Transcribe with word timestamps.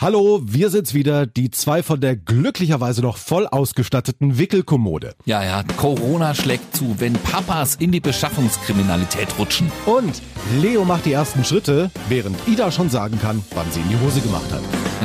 Hallo, 0.00 0.40
wir 0.42 0.70
sind's 0.70 0.94
wieder, 0.94 1.26
die 1.26 1.50
zwei 1.50 1.82
von 1.82 2.00
der 2.00 2.16
glücklicherweise 2.16 3.02
noch 3.02 3.18
voll 3.18 3.46
ausgestatteten 3.46 4.38
Wickelkommode. 4.38 5.14
Ja, 5.26 5.44
ja, 5.44 5.62
Corona 5.76 6.34
schlägt 6.34 6.74
zu, 6.74 6.98
wenn 7.00 7.12
Papas 7.12 7.74
in 7.74 7.92
die 7.92 8.00
Beschaffungskriminalität 8.00 9.38
rutschen. 9.38 9.70
Und 9.84 10.22
Leo 10.58 10.86
macht 10.86 11.04
die 11.04 11.12
ersten 11.12 11.44
Schritte, 11.44 11.90
während 12.08 12.38
Ida 12.48 12.72
schon 12.72 12.88
sagen 12.88 13.18
kann, 13.20 13.44
wann 13.54 13.70
sie 13.72 13.80
in 13.80 13.90
die 13.90 14.00
Hose 14.00 14.22
gemacht 14.22 14.50
hat. 14.50 14.62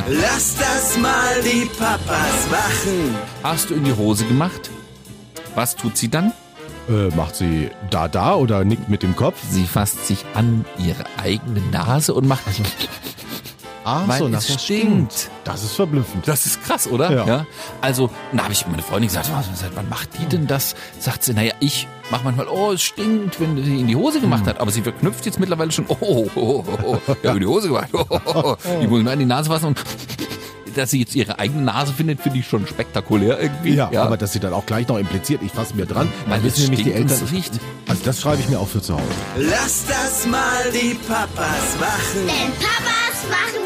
Lass 0.08 0.56
das 0.56 0.96
mal 0.96 1.42
die 1.44 1.66
Papas 1.78 2.50
machen. 2.50 3.16
Hast 3.42 3.68
du 3.68 3.74
in 3.74 3.84
die 3.84 3.92
Hose 3.92 4.24
gemacht? 4.24 4.70
Was 5.54 5.76
tut 5.76 5.98
sie 5.98 6.08
dann? 6.08 6.32
Äh, 6.88 7.14
macht 7.14 7.36
sie 7.36 7.68
da 7.90 8.08
da 8.08 8.34
oder 8.34 8.64
nickt 8.64 8.88
mit 8.88 9.02
dem 9.02 9.14
Kopf? 9.14 9.42
Sie 9.50 9.66
fasst 9.66 10.06
sich 10.06 10.24
an 10.32 10.64
ihre 10.78 11.04
eigene 11.18 11.60
Nase 11.70 12.14
und 12.14 12.26
macht. 12.26 12.44
Ah, 13.88 14.02
Weil 14.06 14.18
so, 14.18 14.26
es 14.26 14.48
das 14.48 14.64
stinkt. 14.64 15.30
Das 15.44 15.62
ist 15.62 15.74
verblüffend. 15.76 16.26
Das 16.26 16.44
ist 16.44 16.60
krass, 16.64 16.88
oder? 16.88 17.24
Ja. 17.26 17.46
Also, 17.80 18.10
da 18.32 18.42
habe 18.42 18.52
ich 18.52 18.66
meine 18.66 18.82
Freundin 18.82 19.06
gesagt, 19.08 19.30
was, 19.32 19.46
seit 19.60 19.76
wann 19.76 19.88
macht 19.88 20.08
die 20.18 20.26
denn 20.26 20.48
das? 20.48 20.74
Sagt 20.98 21.22
sie, 21.22 21.34
naja, 21.34 21.52
ich 21.60 21.86
mach 22.10 22.24
manchmal, 22.24 22.48
oh, 22.48 22.72
es 22.72 22.82
stinkt, 22.82 23.38
wenn 23.40 23.62
sie 23.62 23.78
in 23.78 23.86
die 23.86 23.94
Hose 23.94 24.20
gemacht 24.20 24.40
Hm. 24.40 24.48
hat. 24.48 24.60
Aber 24.60 24.72
sie 24.72 24.82
verknüpft 24.82 25.24
jetzt 25.24 25.38
mittlerweile 25.38 25.70
schon, 25.70 25.84
oh, 25.88 25.96
oh, 26.00 26.28
oh, 26.34 26.64
oh, 26.84 26.98
oh 27.06 27.16
ja, 27.22 27.32
in 27.32 27.38
die 27.40 27.46
Hose 27.46 27.68
gemacht. 27.68 27.88
Oh, 27.92 28.04
oh, 28.10 28.20
oh. 28.34 28.56
Die 28.82 28.88
muss 28.88 28.98
ich 28.98 29.04
mir 29.04 29.12
an 29.12 29.18
die 29.20 29.24
Nase 29.24 29.50
fassen 29.50 29.66
und 29.66 29.78
dass 30.74 30.90
sie 30.90 30.98
jetzt 30.98 31.14
ihre 31.14 31.38
eigene 31.38 31.62
Nase 31.62 31.92
findet, 31.94 32.20
finde 32.20 32.38
ich 32.40 32.46
schon 32.46 32.66
spektakulär 32.66 33.40
irgendwie. 33.40 33.74
Ja, 33.76 33.88
aber 34.02 34.16
dass 34.18 34.32
sie 34.34 34.40
dann 34.40 34.52
auch 34.52 34.66
gleich 34.66 34.86
noch 34.88 34.98
impliziert, 34.98 35.40
ich 35.42 35.52
fasse 35.52 35.74
mir 35.74 35.86
dran, 35.86 36.08
Weil 36.26 36.42
wissen 36.42 36.64
nämlich 36.64 36.82
die 36.82 36.90
stinkt 36.90 37.10
und 37.10 37.10
Eltern. 37.12 37.26
es 37.28 37.32
riecht. 37.32 37.52
Also 37.88 38.02
das 38.04 38.20
schreibe 38.20 38.40
ich 38.42 38.48
mir 38.50 38.58
auch 38.60 38.68
für 38.68 38.82
zu 38.82 38.92
Hause. 38.94 39.04
Lass 39.38 39.84
das 39.86 40.26
mal 40.26 40.70
die 40.72 40.94
Papas 41.08 41.76
machen. 41.80 42.26
Denn 42.26 42.52
Papas 42.58 43.30
machen. 43.30 43.65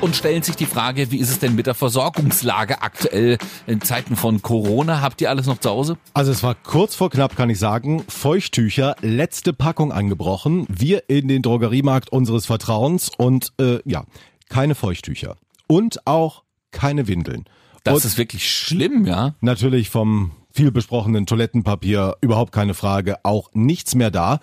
Und 0.00 0.14
stellen 0.14 0.42
sich 0.42 0.56
die 0.56 0.66
Frage, 0.66 1.10
wie 1.10 1.18
ist 1.18 1.30
es 1.30 1.38
denn 1.38 1.54
mit 1.54 1.66
der 1.66 1.74
Versorgungslage 1.74 2.82
aktuell 2.82 3.38
in 3.66 3.80
Zeiten 3.80 4.16
von 4.16 4.42
Corona? 4.42 5.00
Habt 5.00 5.20
ihr 5.20 5.30
alles 5.30 5.46
noch 5.46 5.58
zu 5.58 5.70
Hause? 5.70 5.96
Also 6.14 6.32
es 6.32 6.42
war 6.42 6.54
kurz 6.54 6.94
vor 6.94 7.10
knapp, 7.10 7.36
kann 7.36 7.50
ich 7.50 7.58
sagen, 7.58 8.04
Feuchttücher, 8.08 8.96
letzte 9.00 9.52
Packung 9.52 9.92
angebrochen. 9.92 10.66
Wir 10.68 11.08
in 11.08 11.28
den 11.28 11.42
Drogeriemarkt 11.42 12.10
unseres 12.10 12.46
Vertrauens 12.46 13.10
und 13.16 13.52
äh, 13.60 13.78
ja, 13.84 14.04
keine 14.48 14.74
Feuchttücher. 14.74 15.36
Und 15.66 16.06
auch 16.06 16.42
keine 16.70 17.08
Windeln. 17.08 17.44
Das 17.84 17.94
und 17.94 18.04
ist 18.04 18.18
wirklich 18.18 18.50
schlimm, 18.50 19.06
ja. 19.06 19.34
natürlich 19.40 19.90
vom 19.90 20.32
viel 20.56 20.72
besprochenen 20.72 21.26
Toilettenpapier, 21.26 22.16
überhaupt 22.20 22.50
keine 22.50 22.74
Frage, 22.74 23.16
auch 23.22 23.50
nichts 23.52 23.94
mehr 23.94 24.10
da. 24.10 24.40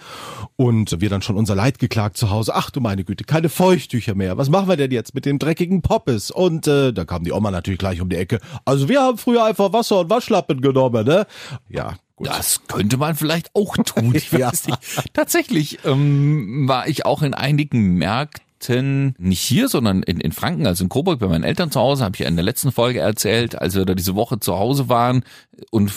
Und 0.55 1.01
wir 1.01 1.09
dann 1.09 1.21
schon 1.21 1.35
unser 1.35 1.55
Leid 1.55 1.79
geklagt 1.79 2.17
zu 2.17 2.29
Hause. 2.29 2.53
Ach 2.55 2.69
du 2.69 2.79
meine 2.79 3.03
Güte, 3.03 3.23
keine 3.23 3.49
Feuchttücher 3.49 4.15
mehr. 4.15 4.37
Was 4.37 4.49
machen 4.49 4.69
wir 4.69 4.77
denn 4.77 4.91
jetzt 4.91 5.15
mit 5.15 5.25
dem 5.25 5.39
dreckigen 5.39 5.81
Poppes? 5.81 6.31
Und 6.31 6.67
äh, 6.67 6.93
da 6.93 7.03
kam 7.03 7.23
die 7.23 7.31
Oma 7.31 7.51
natürlich 7.51 7.79
gleich 7.79 7.99
um 7.99 8.09
die 8.09 8.15
Ecke. 8.15 8.39
Also 8.63 8.87
wir 8.87 9.01
haben 9.01 9.17
früher 9.17 9.43
einfach 9.43 9.73
Wasser 9.73 10.01
und 10.01 10.09
Waschlappen 10.09 10.61
genommen, 10.61 11.05
ne? 11.05 11.25
Ja, 11.67 11.95
gut. 12.15 12.27
Das 12.27 12.61
könnte 12.67 12.97
man 12.97 13.15
vielleicht 13.15 13.49
auch 13.55 13.75
tun. 13.85 14.13
Ich 14.13 14.31
weiß 14.31 14.67
nicht. 14.67 14.79
Tatsächlich 15.13 15.79
ähm, 15.83 16.67
war 16.67 16.87
ich 16.87 17.05
auch 17.05 17.23
in 17.23 17.33
einigen 17.33 17.95
Märkten 17.95 18.43
nicht 18.69 19.41
hier, 19.41 19.67
sondern 19.67 20.03
in, 20.03 20.19
in 20.19 20.31
Franken, 20.31 20.67
also 20.67 20.83
in 20.83 20.89
Coburg 20.89 21.19
bei 21.19 21.27
meinen 21.27 21.43
Eltern 21.43 21.71
zu 21.71 21.79
Hause, 21.79 22.03
habe 22.03 22.15
ich 22.15 22.21
ja 22.21 22.27
in 22.27 22.35
der 22.35 22.45
letzten 22.45 22.71
Folge 22.71 22.99
erzählt, 22.99 23.55
als 23.59 23.75
wir 23.75 23.85
da 23.85 23.95
diese 23.95 24.15
Woche 24.15 24.39
zu 24.39 24.57
Hause 24.57 24.89
waren 24.89 25.23
und 25.71 25.91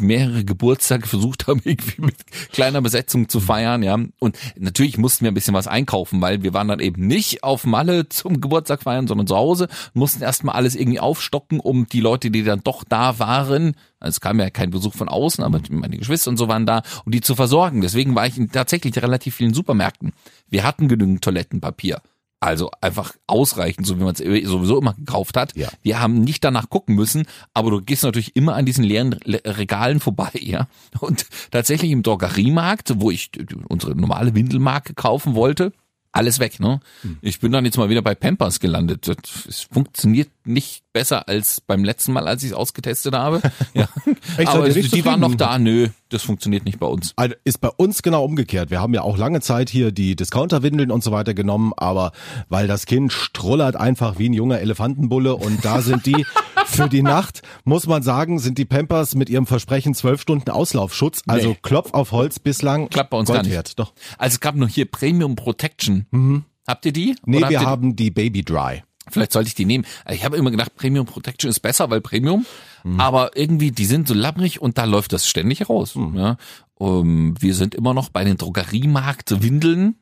mehrere 0.00 0.44
Geburtstage 0.44 1.06
versucht 1.06 1.46
haben, 1.46 1.60
irgendwie 1.64 2.02
mit 2.02 2.16
kleiner 2.52 2.82
Besetzung 2.82 3.28
zu 3.28 3.40
feiern, 3.40 3.82
ja. 3.82 3.98
Und 4.18 4.38
natürlich 4.58 4.98
mussten 4.98 5.24
wir 5.24 5.30
ein 5.30 5.34
bisschen 5.34 5.54
was 5.54 5.66
einkaufen, 5.66 6.20
weil 6.20 6.42
wir 6.42 6.54
waren 6.54 6.68
dann 6.68 6.80
eben 6.80 7.06
nicht 7.06 7.42
auf 7.42 7.64
Malle 7.64 8.08
zum 8.08 8.40
Geburtstag 8.40 8.82
feiern, 8.82 9.06
sondern 9.06 9.26
zu 9.26 9.36
Hause, 9.36 9.68
mussten 9.92 10.22
erstmal 10.22 10.54
alles 10.54 10.74
irgendwie 10.74 11.00
aufstocken, 11.00 11.60
um 11.60 11.86
die 11.86 12.00
Leute, 12.00 12.30
die 12.30 12.44
dann 12.44 12.60
doch 12.62 12.84
da 12.84 13.18
waren, 13.18 13.74
es 14.08 14.20
kam 14.20 14.38
ja 14.40 14.50
kein 14.50 14.70
Besuch 14.70 14.94
von 14.94 15.08
außen, 15.08 15.42
aber 15.44 15.60
meine 15.70 15.98
Geschwister 15.98 16.30
und 16.30 16.36
so 16.36 16.48
waren 16.48 16.66
da, 16.66 16.82
um 17.04 17.12
die 17.12 17.20
zu 17.20 17.34
versorgen. 17.34 17.80
Deswegen 17.80 18.14
war 18.14 18.26
ich 18.26 18.36
in 18.38 18.50
tatsächlich 18.50 18.96
relativ 19.02 19.34
vielen 19.34 19.54
Supermärkten. 19.54 20.12
Wir 20.48 20.64
hatten 20.64 20.88
genügend 20.88 21.22
Toilettenpapier. 21.22 22.00
Also 22.40 22.70
einfach 22.82 23.14
ausreichend, 23.26 23.86
so 23.86 23.98
wie 23.98 24.04
man 24.04 24.14
es 24.14 24.18
sowieso 24.18 24.78
immer 24.78 24.92
gekauft 24.92 25.34
hat. 25.34 25.56
Ja. 25.56 25.68
Wir 25.80 25.98
haben 26.00 26.20
nicht 26.20 26.44
danach 26.44 26.68
gucken 26.68 26.94
müssen, 26.94 27.24
aber 27.54 27.70
du 27.70 27.80
gehst 27.80 28.02
natürlich 28.02 28.36
immer 28.36 28.54
an 28.54 28.66
diesen 28.66 28.84
leeren 28.84 29.18
Le- 29.24 29.40
Regalen 29.46 29.98
vorbei, 29.98 30.30
ja. 30.40 30.68
Und 31.00 31.24
tatsächlich 31.52 31.90
im 31.90 32.02
Drogeriemarkt, 32.02 33.00
wo 33.00 33.10
ich 33.10 33.30
unsere 33.68 33.94
normale 33.96 34.34
Windelmarke 34.34 34.92
kaufen 34.92 35.34
wollte, 35.34 35.72
alles 36.14 36.38
weg, 36.38 36.60
ne? 36.60 36.80
Ich 37.22 37.40
bin 37.40 37.50
dann 37.50 37.64
jetzt 37.64 37.76
mal 37.76 37.88
wieder 37.88 38.00
bei 38.00 38.14
Pampers 38.14 38.60
gelandet. 38.60 39.08
Das, 39.08 39.16
es 39.48 39.60
funktioniert 39.62 40.30
nicht 40.44 40.84
besser 40.92 41.28
als 41.28 41.60
beim 41.60 41.82
letzten 41.82 42.12
Mal, 42.12 42.28
als 42.28 42.44
ich 42.44 42.50
es 42.50 42.54
ausgetestet 42.56 43.14
habe. 43.14 43.42
Ja. 43.74 43.88
Aber 44.46 44.68
die 44.68 45.04
waren 45.04 45.20
noch 45.20 45.34
da. 45.34 45.58
Nö, 45.58 45.88
das 46.14 46.22
funktioniert 46.22 46.64
nicht 46.64 46.78
bei 46.78 46.86
uns. 46.86 47.12
Also 47.16 47.34
ist 47.44 47.60
bei 47.60 47.68
uns 47.68 48.02
genau 48.02 48.24
umgekehrt. 48.24 48.70
Wir 48.70 48.80
haben 48.80 48.94
ja 48.94 49.02
auch 49.02 49.18
lange 49.18 49.40
Zeit 49.40 49.68
hier 49.68 49.92
die 49.92 50.16
Discounterwindeln 50.16 50.90
und 50.90 51.02
so 51.02 51.12
weiter 51.12 51.34
genommen, 51.34 51.72
aber 51.76 52.12
weil 52.48 52.66
das 52.66 52.86
Kind 52.86 53.12
strullert 53.12 53.76
einfach 53.76 54.18
wie 54.18 54.28
ein 54.28 54.32
junger 54.32 54.60
Elefantenbulle 54.60 55.34
und 55.36 55.64
da 55.64 55.82
sind 55.82 56.06
die 56.06 56.24
für 56.66 56.88
die 56.88 57.02
Nacht, 57.02 57.42
muss 57.64 57.86
man 57.86 58.02
sagen, 58.02 58.38
sind 58.38 58.58
die 58.58 58.64
Pampers 58.64 59.14
mit 59.14 59.28
ihrem 59.28 59.46
Versprechen 59.46 59.94
zwölf 59.94 60.20
Stunden 60.20 60.50
Auslaufschutz, 60.50 61.22
also 61.26 61.50
Nee. 61.50 61.58
Klopf 61.62 61.92
auf 61.92 62.12
Holz 62.12 62.38
bislang 62.38 62.88
Klappt 62.88 63.10
bei 63.10 63.18
uns 63.18 63.26
Gold 63.28 63.42
gar 63.42 63.48
nicht. 63.48 63.78
Doch. 63.78 63.92
Also 64.16 64.34
es 64.34 64.40
gab 64.40 64.54
noch 64.54 64.68
hier 64.68 64.90
Premium 64.90 65.36
Protection. 65.36 66.06
Habt 66.66 66.86
ihr 66.86 66.92
die? 66.92 67.16
Mhm. 67.24 67.34
Nee, 67.34 67.48
wir 67.48 67.60
haben 67.60 67.96
die 67.96 68.10
Baby 68.10 68.42
Dry. 68.42 68.82
Vielleicht 69.10 69.32
sollte 69.32 69.48
ich 69.48 69.54
die 69.54 69.66
nehmen. 69.66 69.84
Ich 70.10 70.24
habe 70.24 70.36
immer 70.36 70.50
gedacht, 70.50 70.74
Premium 70.76 71.06
Protection 71.06 71.50
ist 71.50 71.60
besser, 71.60 71.90
weil 71.90 72.00
Premium. 72.00 72.46
Mhm. 72.84 73.00
Aber 73.00 73.36
irgendwie, 73.36 73.70
die 73.70 73.84
sind 73.84 74.08
so 74.08 74.14
labbrig 74.14 74.60
und 74.62 74.78
da 74.78 74.84
läuft 74.84 75.12
das 75.12 75.26
ständig 75.26 75.68
raus. 75.68 75.94
Mhm. 75.94 76.16
Ja. 76.16 76.36
Um, 76.76 77.40
wir 77.40 77.54
sind 77.54 77.74
immer 77.74 77.94
noch 77.94 78.08
bei 78.08 78.24
den 78.24 78.36
Drogeriemarkt 78.36 79.42
Windeln 79.42 79.96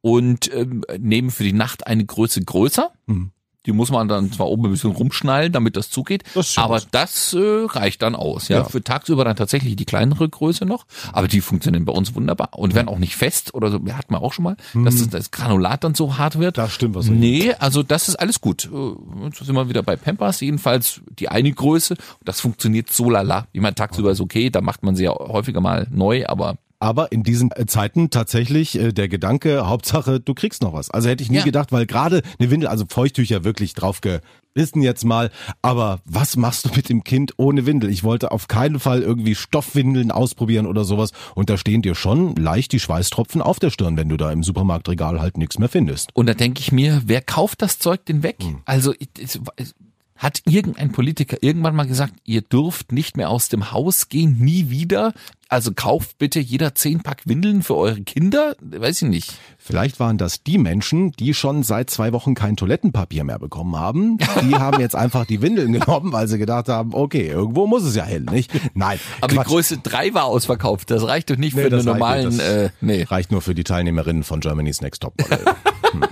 und 0.00 0.52
ähm, 0.52 0.84
nehmen 0.98 1.30
für 1.30 1.44
die 1.44 1.52
Nacht 1.52 1.86
eine 1.86 2.04
Größe 2.04 2.40
größer. 2.42 2.92
Mhm. 3.06 3.30
Die 3.66 3.72
muss 3.72 3.90
man 3.90 4.08
dann 4.08 4.32
zwar 4.32 4.46
oben 4.46 4.66
ein 4.66 4.70
bisschen 4.70 4.92
rumschnallen, 4.92 5.52
damit 5.52 5.76
das 5.76 5.90
zugeht, 5.90 6.22
Das 6.34 6.56
aber 6.56 6.80
das 6.90 7.34
äh, 7.34 7.66
reicht 7.66 8.02
dann 8.02 8.14
aus. 8.14 8.48
Ja? 8.48 8.58
Ja. 8.58 8.64
für 8.64 8.82
tagsüber 8.82 9.24
dann 9.24 9.36
tatsächlich 9.36 9.76
die 9.76 9.84
kleinere 9.84 10.28
Größe 10.28 10.64
noch, 10.64 10.86
aber 11.12 11.28
die 11.28 11.40
funktionieren 11.40 11.84
bei 11.84 11.92
uns 11.92 12.14
wunderbar 12.14 12.50
und 12.52 12.74
werden 12.74 12.88
auch 12.88 12.98
nicht 12.98 13.16
fest 13.16 13.54
oder 13.54 13.70
so. 13.70 13.78
Hatten 13.92 14.14
wir 14.14 14.22
auch 14.22 14.32
schon 14.32 14.44
mal, 14.44 14.56
dass 14.74 14.96
das, 14.96 15.08
das 15.08 15.30
Granulat 15.30 15.84
dann 15.84 15.94
so 15.94 16.16
hart 16.18 16.38
wird. 16.38 16.56
Da 16.56 16.68
stimmt 16.68 16.94
was. 16.94 17.08
Nee, 17.08 17.52
also 17.58 17.82
das 17.82 18.08
ist 18.08 18.16
alles 18.16 18.40
gut. 18.40 18.70
Äh, 18.72 19.24
Jetzt 19.24 19.44
sind 19.44 19.54
wir 19.54 19.68
wieder 19.68 19.82
bei 19.82 19.96
Pampers, 19.96 20.40
jedenfalls 20.40 21.00
die 21.18 21.28
eine 21.28 21.52
Größe. 21.52 21.96
Das 22.24 22.40
funktioniert 22.40 22.90
so 22.92 23.10
lala. 23.10 23.48
Ich 23.52 23.60
meine, 23.60 23.74
tagsüber 23.74 24.12
ist 24.12 24.20
okay, 24.20 24.50
da 24.50 24.60
macht 24.60 24.82
man 24.82 24.96
sie 24.96 25.04
ja 25.04 25.10
häufiger 25.12 25.60
mal 25.60 25.86
neu, 25.90 26.26
aber 26.26 26.56
Aber 26.80 27.10
in 27.10 27.22
diesen 27.22 27.50
äh, 27.52 27.66
Zeiten 27.66 28.10
tatsächlich 28.10 28.78
äh, 28.78 28.92
der 28.92 29.08
Gedanke, 29.08 29.66
Hauptsache, 29.68 30.20
du 30.20 30.34
kriegst 30.34 30.62
noch 30.62 30.72
was. 30.72 30.90
Also 30.90 31.08
hätte 31.08 31.22
ich 31.22 31.30
nie 31.30 31.38
Ja. 31.38 31.44
gedacht, 31.44 31.72
weil 31.72 31.86
gerade 31.86 32.22
eine 32.38 32.50
Windel, 32.50 32.68
also 32.68 32.84
Feuchttücher 32.88 33.42
wirklich 33.44 33.74
drauf 33.74 34.00
gerissen 34.00 34.82
jetzt 34.82 35.04
mal. 35.04 35.30
Aber 35.62 36.00
was 36.04 36.36
machst 36.36 36.66
du 36.66 36.70
mit 36.74 36.88
dem 36.88 37.02
Kind 37.04 37.32
ohne 37.36 37.66
Windel? 37.66 37.90
Ich 37.90 38.04
wollte 38.04 38.30
auf 38.30 38.46
keinen 38.48 38.78
Fall 38.80 39.02
irgendwie 39.02 39.34
Stoffwindeln 39.34 40.10
ausprobieren 40.12 40.66
oder 40.66 40.84
sowas. 40.84 41.10
Und 41.34 41.50
da 41.50 41.56
stehen 41.56 41.82
dir 41.82 41.94
schon 41.94 42.36
leicht 42.36 42.72
die 42.72 42.80
Schweißtropfen 42.80 43.42
auf 43.42 43.58
der 43.58 43.70
Stirn, 43.70 43.96
wenn 43.96 44.08
du 44.08 44.16
da 44.16 44.30
im 44.30 44.42
Supermarktregal 44.44 45.20
halt 45.20 45.36
nichts 45.36 45.58
mehr 45.58 45.68
findest. 45.68 46.10
und 46.14 46.26
da 46.26 46.34
denke 46.34 46.60
ich 46.60 46.70
mir, 46.72 47.02
wer 47.06 47.22
kauft 47.22 47.62
das 47.62 47.78
Zeug 47.78 48.04
denn 48.06 48.22
weg? 48.22 48.36
Also 48.64 48.94
es, 49.20 49.40
es, 49.56 49.74
hat 50.16 50.42
irgendein 50.46 50.90
Politiker 50.90 51.36
irgendwann 51.40 51.76
mal 51.76 51.86
gesagt, 51.86 52.14
ihr 52.24 52.42
dürft 52.42 52.90
nicht 52.90 53.16
mehr 53.16 53.30
aus 53.30 53.48
dem 53.48 53.70
Haus 53.70 54.08
gehen, 54.08 54.38
nie 54.40 54.68
wieder. 54.68 55.14
Also 55.50 55.72
kauft 55.72 56.18
bitte 56.18 56.40
jeder 56.40 56.74
zehn 56.74 57.02
Pack 57.02 57.22
Windeln 57.24 57.62
für 57.62 57.74
eure 57.74 58.02
Kinder? 58.02 58.54
Weiß 58.60 59.00
ich 59.00 59.08
nicht. 59.08 59.32
Vielleicht 59.56 59.98
waren 59.98 60.18
das 60.18 60.42
die 60.42 60.58
Menschen, 60.58 61.12
die 61.12 61.32
schon 61.32 61.62
seit 61.62 61.88
zwei 61.88 62.12
Wochen 62.12 62.34
kein 62.34 62.56
Toilettenpapier 62.56 63.24
mehr 63.24 63.38
bekommen 63.38 63.74
haben. 63.74 64.18
Die 64.42 64.54
haben 64.54 64.78
jetzt 64.78 64.94
einfach 64.94 65.24
die 65.24 65.40
Windeln 65.40 65.72
genommen, 65.72 66.12
weil 66.12 66.28
sie 66.28 66.36
gedacht 66.36 66.68
haben, 66.68 66.92
okay, 66.92 67.28
irgendwo 67.28 67.66
muss 67.66 67.82
es 67.84 67.96
ja 67.96 68.04
hin, 68.04 68.26
nicht? 68.30 68.50
Nein, 68.74 69.00
Aber 69.22 69.32
Quatsch. 69.32 69.46
die 69.46 69.50
Größe 69.50 69.78
drei 69.78 70.12
war 70.12 70.24
ausverkauft. 70.24 70.90
Das 70.90 71.02
reicht 71.04 71.30
doch 71.30 71.36
nicht 71.36 71.56
Nee, 71.56 71.62
für 71.62 71.70
das 71.70 71.86
einen 71.86 71.88
reicht 71.88 72.00
normalen. 72.00 72.28
nicht. 72.28 72.40
Das 72.40 72.46
äh, 72.46 72.70
nee. 72.82 73.02
reicht 73.04 73.32
nur 73.32 73.40
für 73.40 73.54
die 73.54 73.64
Teilnehmerinnen 73.64 74.24
von 74.24 74.40
Germany's 74.40 74.82
Next 74.82 75.00
Top 75.02 75.14
Model. 75.18 75.44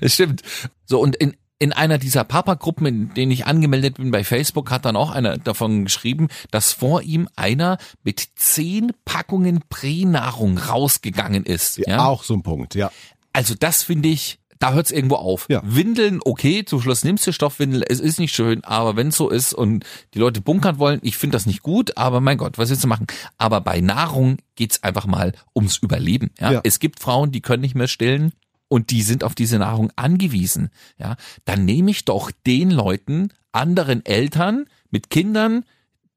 Es 0.00 0.14
stimmt. 0.14 0.42
So, 0.86 1.00
und 1.00 1.16
in, 1.16 1.34
in 1.64 1.72
einer 1.72 1.96
dieser 1.96 2.24
Papa-Gruppen, 2.24 2.84
in 2.84 3.14
denen 3.14 3.32
ich 3.32 3.46
angemeldet 3.46 3.96
bin 3.96 4.10
bei 4.10 4.22
Facebook, 4.22 4.70
hat 4.70 4.84
dann 4.84 4.96
auch 4.96 5.10
einer 5.10 5.38
davon 5.38 5.84
geschrieben, 5.84 6.28
dass 6.50 6.72
vor 6.72 7.00
ihm 7.00 7.26
einer 7.36 7.78
mit 8.02 8.28
zehn 8.36 8.92
Packungen 9.06 9.62
Pränahrung 9.70 10.58
rausgegangen 10.58 11.44
ist. 11.46 11.78
Ja? 11.78 12.04
Auch 12.04 12.22
so 12.22 12.34
ein 12.34 12.42
Punkt, 12.42 12.74
ja. 12.74 12.92
Also 13.32 13.54
das 13.58 13.82
finde 13.82 14.10
ich, 14.10 14.40
da 14.58 14.74
hört 14.74 14.84
es 14.84 14.92
irgendwo 14.92 15.14
auf. 15.14 15.46
Ja. 15.48 15.62
Windeln, 15.64 16.20
okay, 16.22 16.66
zum 16.66 16.82
Schluss 16.82 17.02
nimmst 17.02 17.26
du 17.26 17.32
Stoffwindel, 17.32 17.82
es 17.88 17.98
ist 17.98 18.18
nicht 18.18 18.34
schön, 18.34 18.62
aber 18.64 18.94
wenn 18.94 19.08
es 19.08 19.16
so 19.16 19.30
ist 19.30 19.54
und 19.54 19.86
die 20.12 20.18
Leute 20.18 20.42
bunkern 20.42 20.78
wollen, 20.78 21.00
ich 21.02 21.16
finde 21.16 21.36
das 21.36 21.46
nicht 21.46 21.62
gut, 21.62 21.96
aber 21.96 22.20
mein 22.20 22.36
Gott, 22.36 22.58
was 22.58 22.68
willst 22.68 22.84
du 22.84 22.88
machen? 22.88 23.06
Aber 23.38 23.62
bei 23.62 23.80
Nahrung 23.80 24.36
geht's 24.54 24.82
einfach 24.82 25.06
mal 25.06 25.32
ums 25.56 25.78
Überleben. 25.78 26.30
Ja? 26.38 26.52
Ja. 26.52 26.60
Es 26.62 26.78
gibt 26.78 27.00
Frauen, 27.00 27.32
die 27.32 27.40
können 27.40 27.62
nicht 27.62 27.74
mehr 27.74 27.88
stillen. 27.88 28.34
Und 28.74 28.90
die 28.90 29.02
sind 29.02 29.22
auf 29.22 29.36
diese 29.36 29.60
Nahrung 29.60 29.92
angewiesen, 29.94 30.68
ja, 30.98 31.14
dann 31.44 31.64
nehme 31.64 31.92
ich 31.92 32.04
doch 32.04 32.32
den 32.44 32.72
Leuten, 32.72 33.28
anderen 33.52 34.04
Eltern 34.04 34.66
mit 34.90 35.10
Kindern, 35.10 35.64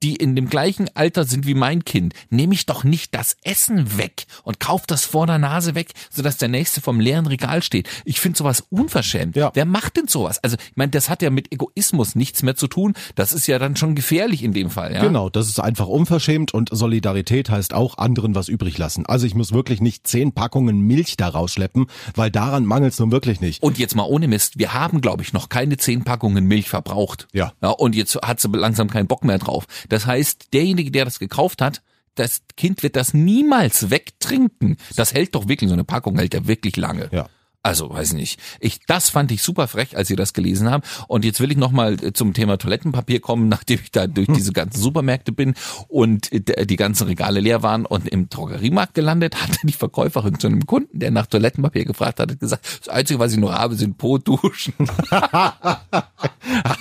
die 0.03 0.15
in 0.15 0.35
dem 0.35 0.49
gleichen 0.49 0.89
Alter 0.93 1.25
sind 1.25 1.47
wie 1.47 1.53
mein 1.53 1.83
Kind, 1.85 2.13
nehme 2.29 2.53
ich 2.53 2.65
doch 2.65 2.83
nicht 2.83 3.15
das 3.15 3.35
Essen 3.43 3.97
weg 3.97 4.25
und 4.43 4.59
kauf 4.59 4.85
das 4.85 5.05
vor 5.05 5.27
der 5.27 5.39
Nase 5.39 5.75
weg, 5.75 5.91
sodass 6.09 6.37
der 6.37 6.49
nächste 6.49 6.81
vom 6.81 6.99
leeren 6.99 7.25
Regal 7.25 7.63
steht. 7.63 7.89
Ich 8.05 8.19
finde 8.19 8.37
sowas 8.37 8.63
unverschämt. 8.69 9.35
Ja. 9.35 9.51
Wer 9.53 9.65
macht 9.65 9.97
denn 9.97 10.07
sowas? 10.07 10.43
Also, 10.43 10.57
ich 10.57 10.75
meine, 10.75 10.91
das 10.91 11.09
hat 11.09 11.21
ja 11.21 11.29
mit 11.29 11.51
Egoismus 11.51 12.15
nichts 12.15 12.43
mehr 12.43 12.55
zu 12.55 12.67
tun. 12.67 12.93
Das 13.15 13.33
ist 13.33 13.47
ja 13.47 13.59
dann 13.59 13.75
schon 13.75 13.95
gefährlich 13.95 14.43
in 14.43 14.53
dem 14.53 14.69
Fall, 14.69 14.93
ja. 14.93 15.01
Genau, 15.01 15.29
das 15.29 15.47
ist 15.47 15.59
einfach 15.59 15.87
unverschämt 15.87 16.53
und 16.53 16.69
Solidarität 16.71 17.49
heißt 17.49 17.73
auch 17.73 17.97
anderen 17.97 18.35
was 18.35 18.47
übrig 18.49 18.77
lassen. 18.77 19.05
Also 19.05 19.25
ich 19.25 19.35
muss 19.35 19.51
wirklich 19.51 19.81
nicht 19.81 20.07
zehn 20.07 20.31
Packungen 20.31 20.79
Milch 20.79 21.17
da 21.17 21.29
rausschleppen, 21.29 21.87
weil 22.15 22.31
daran 22.31 22.65
mangelt 22.65 22.93
es 22.93 22.99
nun 22.99 23.11
wirklich 23.11 23.41
nicht. 23.41 23.63
Und 23.63 23.77
jetzt 23.77 23.95
mal 23.95 24.03
ohne 24.03 24.27
Mist, 24.27 24.59
wir 24.59 24.73
haben, 24.73 25.01
glaube 25.01 25.23
ich, 25.23 25.33
noch 25.33 25.49
keine 25.49 25.77
zehn 25.77 26.03
Packungen 26.03 26.45
Milch 26.45 26.69
verbraucht. 26.69 27.27
Ja. 27.33 27.53
ja. 27.61 27.69
Und 27.69 27.95
jetzt 27.95 28.15
hat 28.21 28.39
sie 28.39 28.49
langsam 28.49 28.89
keinen 28.89 29.07
Bock 29.07 29.23
mehr 29.23 29.37
drauf. 29.37 29.65
Das 29.89 30.05
heißt, 30.05 30.53
derjenige, 30.53 30.91
der 30.91 31.05
das 31.05 31.19
gekauft 31.19 31.61
hat, 31.61 31.81
das 32.15 32.41
Kind 32.55 32.83
wird 32.83 32.95
das 32.95 33.13
niemals 33.13 33.89
wegtrinken. 33.89 34.77
Das 34.95 35.13
hält 35.13 35.35
doch 35.35 35.47
wirklich, 35.47 35.69
so 35.69 35.73
eine 35.75 35.83
Packung 35.83 36.17
hält 36.17 36.33
ja 36.33 36.47
wirklich 36.47 36.75
lange. 36.75 37.09
Ja. 37.11 37.29
Also, 37.63 37.89
weiß 37.89 38.13
nicht. 38.13 38.39
Ich, 38.61 38.79
das 38.87 39.09
fand 39.09 39.29
ich 39.31 39.41
super 39.43 39.67
frech, 39.67 39.97
als 39.97 40.07
sie 40.07 40.15
das 40.15 40.31
gelesen 40.33 40.71
haben. 40.71 40.83
Und 41.09 41.25
jetzt 41.25 41.41
will 41.41 41.51
ich 41.51 41.57
nochmal 41.57 41.97
zum 42.13 42.33
Thema 42.33 42.57
Toilettenpapier 42.57 43.19
kommen, 43.19 43.49
nachdem 43.49 43.79
ich 43.83 43.91
da 43.91 44.07
durch 44.07 44.27
diese 44.27 44.53
ganzen 44.53 44.79
Supermärkte 44.79 45.33
bin 45.33 45.53
und 45.89 46.31
d- 46.31 46.65
die 46.65 46.75
ganzen 46.77 47.07
Regale 47.07 47.41
leer 47.41 47.63
waren 47.63 47.85
und 47.85 48.07
im 48.07 48.29
Drogeriemarkt 48.29 48.93
gelandet, 48.93 49.35
hatte 49.41 49.57
die 49.63 49.73
Verkäuferin 49.73 50.39
zu 50.39 50.47
einem 50.47 50.65
Kunden, 50.65 50.97
der 50.99 51.11
nach 51.11 51.25
Toilettenpapier 51.27 51.83
gefragt 51.83 52.19
hat, 52.21 52.39
gesagt, 52.39 52.65
das 52.85 52.87
Einzige, 52.89 53.19
was 53.19 53.33
ich 53.33 53.37
noch 53.39 53.51
habe, 53.51 53.75
sind 53.75 53.97
Po-Duschen. 53.97 54.73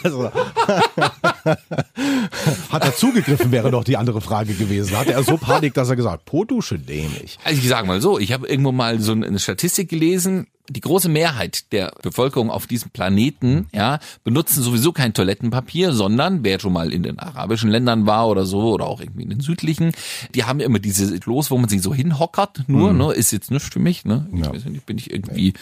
Also 0.02 0.30
hat 2.70 2.84
er 2.84 2.94
zugegriffen, 2.94 3.50
wäre 3.52 3.70
doch 3.70 3.84
die 3.84 3.96
andere 3.96 4.20
Frage 4.20 4.54
gewesen. 4.54 4.96
Hatte 4.96 5.12
er 5.12 5.22
so 5.22 5.36
Panik, 5.36 5.74
dass 5.74 5.88
er 5.88 5.96
gesagt, 5.96 6.24
Po-Dusche 6.24 6.76
nehme 6.76 7.16
ich. 7.22 7.38
Also 7.44 7.60
ich 7.60 7.68
sage 7.68 7.86
mal 7.86 8.00
so, 8.00 8.18
ich 8.18 8.32
habe 8.32 8.46
irgendwo 8.48 8.72
mal 8.72 9.00
so 9.00 9.12
eine 9.12 9.38
Statistik 9.38 9.88
gelesen, 9.88 10.46
die 10.68 10.80
große 10.80 11.08
Mehrheit 11.08 11.72
der 11.72 11.92
Bevölkerung 12.02 12.50
auf 12.50 12.66
diesem 12.66 12.90
Planeten, 12.90 13.66
ja, 13.72 13.98
benutzen 14.24 14.62
sowieso 14.62 14.92
kein 14.92 15.14
Toilettenpapier, 15.14 15.92
sondern 15.92 16.42
wer 16.44 16.58
schon 16.60 16.72
mal 16.72 16.92
in 16.92 17.02
den 17.02 17.18
arabischen 17.18 17.70
Ländern 17.70 18.06
war 18.06 18.28
oder 18.28 18.44
so 18.46 18.72
oder 18.74 18.86
auch 18.86 19.00
irgendwie 19.00 19.22
in 19.22 19.30
den 19.30 19.40
südlichen, 19.40 19.92
die 20.34 20.44
haben 20.44 20.60
immer 20.60 20.78
diese 20.78 21.18
Klos, 21.20 21.50
wo 21.50 21.58
man 21.58 21.68
sich 21.68 21.82
so 21.82 21.94
hinhockert, 21.94 22.64
nur, 22.68 22.92
ne, 22.92 23.12
ist 23.12 23.30
jetzt 23.32 23.50
nichts 23.50 23.68
für 23.68 23.78
mich, 23.80 24.04
ne? 24.04 24.26
Ich 24.32 24.40
Ja. 24.40 24.52
weiß 24.52 24.64
nicht, 24.66 24.86
bin 24.86 24.98
ich 24.98 25.10
irgendwie 25.10 25.54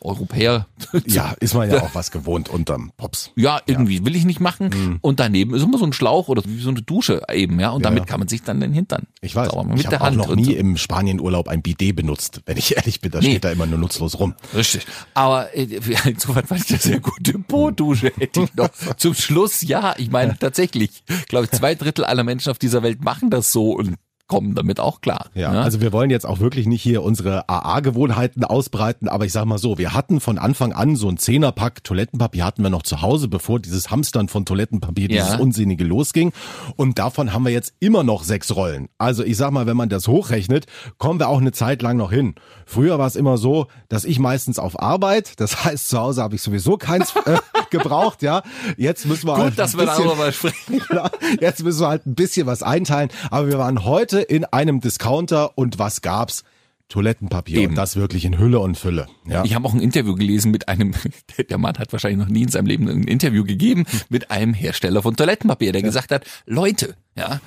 Europäer. 0.00 0.66
Ja, 1.06 1.34
ist 1.40 1.54
man 1.54 1.70
ja 1.70 1.82
auch 1.82 1.94
was 1.94 2.10
gewohnt 2.10 2.48
unterm 2.48 2.92
Pops. 2.96 3.30
Ja, 3.36 3.60
irgendwie 3.66 4.04
will 4.04 4.14
ich 4.16 4.24
nicht 4.24 4.40
machen. 4.40 4.98
Und 5.02 5.20
daneben 5.20 5.54
ist 5.54 5.62
immer 5.62 5.78
so 5.78 5.84
ein 5.84 5.92
Schlauch 5.92 6.28
oder 6.28 6.42
wie 6.46 6.58
so 6.60 6.70
eine 6.70 6.82
Dusche 6.82 7.22
eben, 7.32 7.58
ja. 7.60 7.70
Und 7.70 7.82
Ja. 7.82 7.90
damit 7.90 8.06
kann 8.06 8.18
man 8.20 8.28
sich 8.28 8.42
dann 8.42 8.60
den 8.60 8.72
Hintern 8.72 9.06
Ich 9.20 9.34
weiß, 9.34 9.48
sauber 9.50 9.64
machen. 9.64 9.78
ich 9.78 9.84
mit 9.84 9.92
habe 9.92 10.00
auch 10.02 10.06
Hand 10.06 10.16
noch 10.16 10.34
nie 10.34 10.44
so. 10.44 10.52
im 10.52 10.76
Spanienurlaub 10.76 11.48
ein 11.48 11.62
Bidet 11.62 11.96
benutzt, 11.96 12.40
wenn 12.46 12.56
ich 12.56 12.76
ehrlich 12.76 13.00
bin. 13.00 13.10
Da 13.10 13.18
Nee. 13.20 13.30
steht 13.30 13.44
da 13.44 13.50
immer 13.52 13.66
nur 13.66 13.78
nutzlos 13.78 14.18
rum. 14.18 14.34
Richtig. 14.54 14.86
Aber 15.14 15.54
äh, 15.56 15.64
insofern 16.04 16.46
fand 16.46 16.60
ich 16.62 16.66
das 16.68 16.82
sehr 16.82 17.00
gute 17.00 17.38
Po-Dusche. 17.38 18.12
Hätte 18.16 18.42
ich 18.42 18.54
noch 18.54 18.70
zum 18.96 19.14
Schluss, 19.14 19.62
ja, 19.62 19.94
ich 19.98 20.10
meine 20.10 20.38
tatsächlich, 20.38 21.04
glaube 21.28 21.46
ich, 21.46 21.50
zwei 21.52 21.74
Drittel 21.74 22.04
aller 22.04 22.24
Menschen 22.24 22.50
auf 22.50 22.58
dieser 22.58 22.82
Welt 22.82 23.02
machen 23.04 23.30
das 23.30 23.52
so 23.52 23.72
und 23.72 23.96
kommen 24.28 24.54
damit 24.54 24.80
auch 24.80 25.00
klar. 25.00 25.26
Ja, 25.34 25.52
ne? 25.52 25.62
also 25.62 25.80
wir 25.80 25.92
wollen 25.92 26.10
jetzt 26.10 26.26
auch 26.26 26.40
wirklich 26.40 26.66
nicht 26.66 26.82
hier 26.82 27.02
unsere 27.02 27.48
AA-Gewohnheiten 27.48 28.44
ausbreiten, 28.44 29.08
aber 29.08 29.24
ich 29.24 29.32
sag 29.32 29.44
mal 29.44 29.58
so, 29.58 29.78
wir 29.78 29.94
hatten 29.94 30.20
von 30.20 30.38
Anfang 30.38 30.72
an 30.72 30.96
so 30.96 31.08
ein 31.08 31.16
Zehnerpack 31.16 31.84
Toilettenpapier 31.84 32.44
hatten 32.44 32.62
wir 32.62 32.70
noch 32.70 32.82
zu 32.82 33.02
Hause, 33.02 33.28
bevor 33.28 33.60
dieses 33.60 33.90
Hamstern 33.90 34.28
von 34.28 34.44
Toilettenpapier, 34.44 35.10
Ja. 35.10 35.24
dieses 35.24 35.40
Unsinnige 35.40 35.84
losging. 35.84 36.32
Und 36.76 36.98
davon 36.98 37.32
haben 37.32 37.44
wir 37.44 37.52
jetzt 37.52 37.74
immer 37.78 38.02
noch 38.02 38.24
sechs 38.24 38.54
Rollen. 38.56 38.88
Also 38.98 39.22
ich 39.22 39.36
sag 39.36 39.52
mal, 39.52 39.66
wenn 39.66 39.76
man 39.76 39.88
das 39.88 40.08
hochrechnet, 40.08 40.66
kommen 40.98 41.20
wir 41.20 41.28
auch 41.28 41.40
eine 41.40 41.52
Zeit 41.52 41.82
lang 41.82 41.96
noch 41.96 42.10
hin. 42.10 42.34
Früher 42.66 42.98
war 42.98 43.06
es 43.06 43.14
immer 43.16 43.38
so, 43.38 43.66
dass 43.88 44.04
ich 44.04 44.18
meistens 44.18 44.58
auf 44.58 44.80
Arbeit, 44.82 45.38
das 45.38 45.64
heißt 45.64 45.88
zu 45.88 45.98
Hause 45.98 46.22
habe 46.22 46.34
ich 46.34 46.42
sowieso 46.42 46.76
keins 46.76 47.14
äh, 47.26 47.36
gebraucht, 47.70 48.22
ja. 48.22 48.42
Jetzt 48.76 49.06
müssen 49.06 49.28
wir 49.28 49.36
halt 49.36 49.50
Gut, 49.50 49.58
dass 49.58 49.74
ein 49.74 49.80
wir 49.80 49.86
bisschen- 49.86 50.04
darüber 50.04 50.16
mal 50.16 50.32
sprechen. 50.32 50.80
ja, 50.92 51.10
jetzt 51.40 51.62
müssen 51.62 51.80
wir 51.80 51.88
halt 51.88 52.06
ein 52.06 52.14
bisschen 52.16 52.46
was 52.46 52.62
einteilen. 52.64 53.10
Aber 53.30 53.48
wir 53.48 53.58
waren 53.58 53.84
heute 53.84 54.15
in 54.20 54.44
einem 54.44 54.80
Discounter 54.80 55.56
und 55.56 55.78
was 55.78 56.02
gab's? 56.02 56.44
Toilettenpapier. 56.88 57.58
Eben. 57.58 57.70
Und 57.70 57.74
das 57.74 57.96
wirklich 57.96 58.24
in 58.24 58.38
Hülle 58.38 58.60
und 58.60 58.78
Fülle. 58.78 59.08
Ja. 59.28 59.44
Ich 59.44 59.54
habe 59.54 59.66
auch 59.66 59.74
ein 59.74 59.80
Interview 59.80 60.14
gelesen 60.14 60.52
mit 60.52 60.68
einem, 60.68 60.94
der 61.50 61.58
Mann 61.58 61.76
hat 61.78 61.92
wahrscheinlich 61.92 62.18
noch 62.18 62.32
nie 62.32 62.42
in 62.42 62.48
seinem 62.48 62.66
Leben 62.66 62.88
ein 62.88 63.04
Interview 63.04 63.44
gegeben, 63.44 63.86
mit 64.08 64.30
einem 64.30 64.54
Hersteller 64.54 65.02
von 65.02 65.16
Toilettenpapier, 65.16 65.72
der 65.72 65.82
gesagt 65.82 66.12
hat, 66.12 66.24
Leute, 66.46 66.94
ja, 67.16 67.40